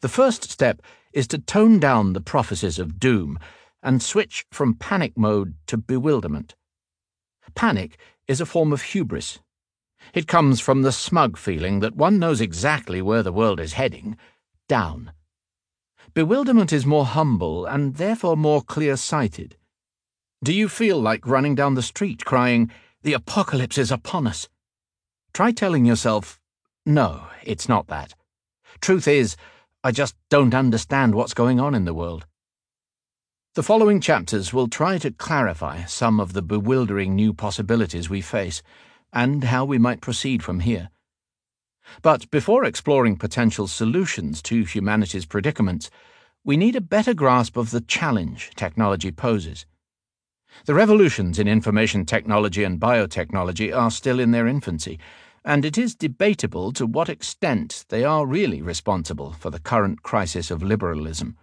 The 0.00 0.08
first 0.08 0.50
step 0.50 0.82
is 1.12 1.28
to 1.28 1.38
tone 1.38 1.78
down 1.78 2.12
the 2.12 2.20
prophecies 2.20 2.78
of 2.78 2.98
doom 2.98 3.38
and 3.82 4.02
switch 4.02 4.46
from 4.50 4.74
panic 4.74 5.16
mode 5.16 5.54
to 5.66 5.76
bewilderment. 5.76 6.54
Panic 7.54 7.98
is 8.26 8.40
a 8.40 8.46
form 8.46 8.72
of 8.72 8.82
hubris. 8.82 9.38
It 10.12 10.26
comes 10.26 10.60
from 10.60 10.82
the 10.82 10.92
smug 10.92 11.36
feeling 11.36 11.80
that 11.80 11.96
one 11.96 12.18
knows 12.18 12.40
exactly 12.40 13.00
where 13.00 13.22
the 13.22 13.32
world 13.32 13.60
is 13.60 13.74
heading 13.74 14.16
down. 14.68 15.12
Bewilderment 16.14 16.72
is 16.72 16.86
more 16.86 17.06
humble 17.06 17.66
and 17.66 17.96
therefore 17.96 18.36
more 18.36 18.62
clear 18.62 18.96
sighted. 18.96 19.56
Do 20.44 20.52
you 20.52 20.68
feel 20.68 21.00
like 21.00 21.26
running 21.26 21.54
down 21.54 21.72
the 21.72 21.80
street 21.80 22.26
crying, 22.26 22.70
The 23.02 23.14
apocalypse 23.14 23.78
is 23.78 23.90
upon 23.90 24.26
us? 24.26 24.46
Try 25.32 25.52
telling 25.52 25.86
yourself, 25.86 26.38
No, 26.84 27.28
it's 27.42 27.66
not 27.66 27.86
that. 27.86 28.12
Truth 28.82 29.08
is, 29.08 29.36
I 29.82 29.90
just 29.90 30.14
don't 30.28 30.52
understand 30.52 31.14
what's 31.14 31.32
going 31.32 31.60
on 31.60 31.74
in 31.74 31.86
the 31.86 31.94
world. 31.94 32.26
The 33.54 33.62
following 33.62 34.02
chapters 34.02 34.52
will 34.52 34.68
try 34.68 34.98
to 34.98 35.12
clarify 35.12 35.86
some 35.86 36.20
of 36.20 36.34
the 36.34 36.42
bewildering 36.42 37.14
new 37.14 37.32
possibilities 37.32 38.10
we 38.10 38.20
face 38.20 38.62
and 39.14 39.44
how 39.44 39.64
we 39.64 39.78
might 39.78 40.02
proceed 40.02 40.42
from 40.42 40.60
here. 40.60 40.90
But 42.02 42.30
before 42.30 42.66
exploring 42.66 43.16
potential 43.16 43.66
solutions 43.66 44.42
to 44.42 44.64
humanity's 44.64 45.24
predicaments, 45.24 45.88
we 46.44 46.58
need 46.58 46.76
a 46.76 46.82
better 46.82 47.14
grasp 47.14 47.56
of 47.56 47.70
the 47.70 47.80
challenge 47.80 48.50
technology 48.56 49.10
poses. 49.10 49.64
The 50.66 50.74
revolutions 50.74 51.38
in 51.38 51.46
information 51.46 52.06
technology 52.06 52.64
and 52.64 52.80
biotechnology 52.80 53.76
are 53.76 53.90
still 53.90 54.18
in 54.18 54.30
their 54.30 54.46
infancy, 54.46 54.98
and 55.44 55.64
it 55.64 55.76
is 55.76 55.94
debatable 55.94 56.72
to 56.72 56.86
what 56.86 57.10
extent 57.10 57.84
they 57.90 58.02
are 58.02 58.26
really 58.26 58.62
responsible 58.62 59.32
for 59.32 59.50
the 59.50 59.60
current 59.60 60.02
crisis 60.02 60.50
of 60.50 60.62
liberalism. 60.62 61.36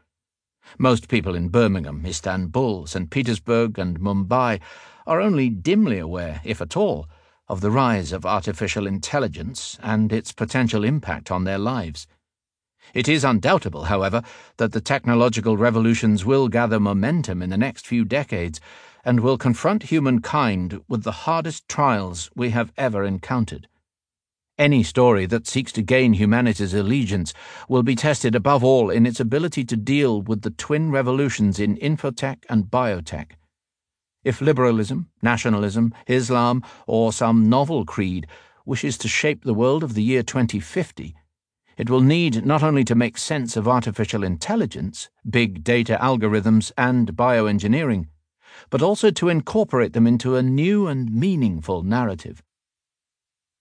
Most 0.79 1.07
people 1.07 1.35
in 1.35 1.49
Birmingham, 1.49 2.03
Istanbul, 2.05 2.87
St. 2.87 3.09
Petersburg, 3.11 3.77
and 3.77 3.99
Mumbai 3.99 4.59
are 5.05 5.21
only 5.21 5.49
dimly 5.49 5.99
aware, 5.99 6.41
if 6.43 6.61
at 6.61 6.75
all, 6.75 7.07
of 7.47 7.61
the 7.61 7.71
rise 7.71 8.11
of 8.11 8.25
artificial 8.25 8.87
intelligence 8.87 9.77
and 9.83 10.11
its 10.11 10.31
potential 10.31 10.83
impact 10.83 11.29
on 11.29 11.43
their 11.43 11.57
lives. 11.57 12.07
It 12.93 13.07
is 13.07 13.23
undoubtable, 13.23 13.83
however, 13.85 14.23
that 14.57 14.71
the 14.71 14.81
technological 14.81 15.57
revolutions 15.57 16.25
will 16.25 16.47
gather 16.47 16.79
momentum 16.79 17.41
in 17.41 17.49
the 17.49 17.57
next 17.57 17.85
few 17.85 18.03
decades 18.05 18.59
and 19.03 19.19
will 19.19 19.37
confront 19.37 19.83
humankind 19.83 20.81
with 20.87 21.03
the 21.03 21.11
hardest 21.11 21.67
trials 21.67 22.29
we 22.35 22.51
have 22.51 22.71
ever 22.77 23.03
encountered. 23.03 23.67
Any 24.57 24.83
story 24.83 25.25
that 25.25 25.47
seeks 25.47 25.71
to 25.71 25.81
gain 25.81 26.13
humanity's 26.13 26.73
allegiance 26.73 27.33
will 27.67 27.83
be 27.83 27.95
tested 27.95 28.35
above 28.35 28.63
all 28.63 28.89
in 28.89 29.05
its 29.05 29.19
ability 29.19 29.63
to 29.65 29.75
deal 29.75 30.21
with 30.21 30.43
the 30.43 30.51
twin 30.51 30.91
revolutions 30.91 31.59
in 31.59 31.77
infotech 31.77 32.43
and 32.47 32.65
biotech. 32.65 33.31
If 34.23 34.39
liberalism, 34.39 35.09
nationalism, 35.23 35.95
Islam, 36.05 36.63
or 36.85 37.11
some 37.11 37.49
novel 37.49 37.85
creed 37.85 38.27
wishes 38.63 38.99
to 38.99 39.07
shape 39.07 39.43
the 39.43 39.55
world 39.55 39.83
of 39.83 39.95
the 39.95 40.03
year 40.03 40.21
2050, 40.21 41.15
it 41.75 41.89
will 41.89 42.01
need 42.01 42.45
not 42.45 42.61
only 42.61 42.83
to 42.83 42.93
make 42.93 43.17
sense 43.17 43.57
of 43.57 43.67
artificial 43.67 44.23
intelligence, 44.23 45.09
big 45.27 45.63
data 45.63 45.97
algorithms, 45.99 46.71
and 46.77 47.13
bioengineering, 47.13 48.05
but 48.69 48.81
also 48.81 49.11
to 49.11 49.29
incorporate 49.29 49.93
them 49.93 50.07
into 50.07 50.35
a 50.35 50.43
new 50.43 50.87
and 50.87 51.13
meaningful 51.13 51.83
narrative. 51.83 52.41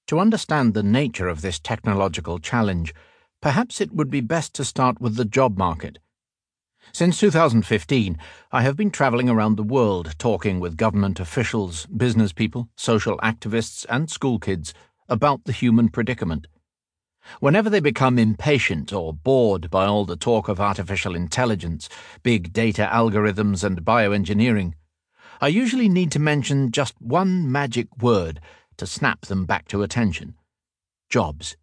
To 0.08 0.18
understand 0.18 0.74
the 0.74 0.82
nature 0.82 1.28
of 1.28 1.40
this 1.40 1.60
technological 1.60 2.38
challenge, 2.38 2.94
perhaps 3.40 3.80
it 3.80 3.92
would 3.92 4.10
be 4.10 4.20
best 4.20 4.54
to 4.54 4.64
start 4.64 5.00
with 5.00 5.16
the 5.16 5.24
job 5.24 5.56
market. 5.56 5.98
Since 6.92 7.20
2015, 7.20 8.18
I 8.50 8.62
have 8.62 8.76
been 8.76 8.90
traveling 8.90 9.28
around 9.28 9.56
the 9.56 9.62
world 9.62 10.14
talking 10.18 10.58
with 10.58 10.76
government 10.76 11.20
officials, 11.20 11.86
business 11.86 12.32
people, 12.32 12.68
social 12.74 13.18
activists, 13.18 13.86
and 13.88 14.10
school 14.10 14.38
kids 14.38 14.74
about 15.08 15.44
the 15.44 15.52
human 15.52 15.88
predicament. 15.88 16.46
Whenever 17.40 17.70
they 17.70 17.80
become 17.80 18.18
impatient 18.18 18.92
or 18.92 19.14
bored 19.14 19.70
by 19.70 19.86
all 19.86 20.04
the 20.04 20.16
talk 20.16 20.48
of 20.48 20.60
artificial 20.60 21.14
intelligence, 21.14 21.88
big 22.22 22.52
data 22.52 22.88
algorithms, 22.92 23.64
and 23.64 23.82
bioengineering, 23.82 24.74
I 25.40 25.48
usually 25.48 25.88
need 25.88 26.12
to 26.12 26.18
mention 26.18 26.70
just 26.70 26.94
one 27.00 27.50
magic 27.50 27.88
word 28.02 28.40
to 28.76 28.86
snap 28.86 29.22
them 29.22 29.46
back 29.46 29.68
to 29.68 29.82
attention 29.82 30.34
jobs. 31.08 31.56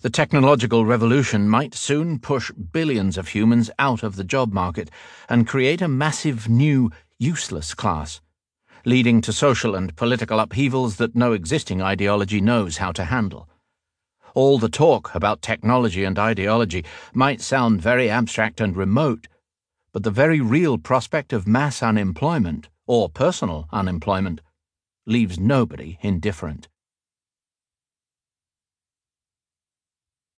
The 0.00 0.10
technological 0.10 0.86
revolution 0.86 1.48
might 1.48 1.74
soon 1.74 2.18
push 2.18 2.50
billions 2.50 3.18
of 3.18 3.28
humans 3.28 3.70
out 3.78 4.02
of 4.02 4.16
the 4.16 4.24
job 4.24 4.52
market 4.52 4.90
and 5.28 5.46
create 5.46 5.82
a 5.82 5.88
massive 5.88 6.48
new, 6.48 6.90
useless 7.18 7.74
class, 7.74 8.20
leading 8.84 9.20
to 9.20 9.32
social 9.32 9.74
and 9.74 9.94
political 9.94 10.40
upheavals 10.40 10.96
that 10.96 11.14
no 11.14 11.32
existing 11.32 11.82
ideology 11.82 12.40
knows 12.40 12.78
how 12.78 12.92
to 12.92 13.04
handle. 13.04 13.46
All 14.34 14.58
the 14.58 14.68
talk 14.68 15.14
about 15.14 15.42
technology 15.42 16.04
and 16.04 16.18
ideology 16.18 16.84
might 17.12 17.40
sound 17.40 17.82
very 17.82 18.08
abstract 18.08 18.60
and 18.60 18.76
remote, 18.76 19.26
but 19.92 20.04
the 20.04 20.10
very 20.10 20.40
real 20.40 20.78
prospect 20.78 21.32
of 21.32 21.46
mass 21.46 21.82
unemployment, 21.82 22.68
or 22.86 23.08
personal 23.08 23.68
unemployment, 23.72 24.40
leaves 25.06 25.38
nobody 25.38 25.98
indifferent. 26.00 26.68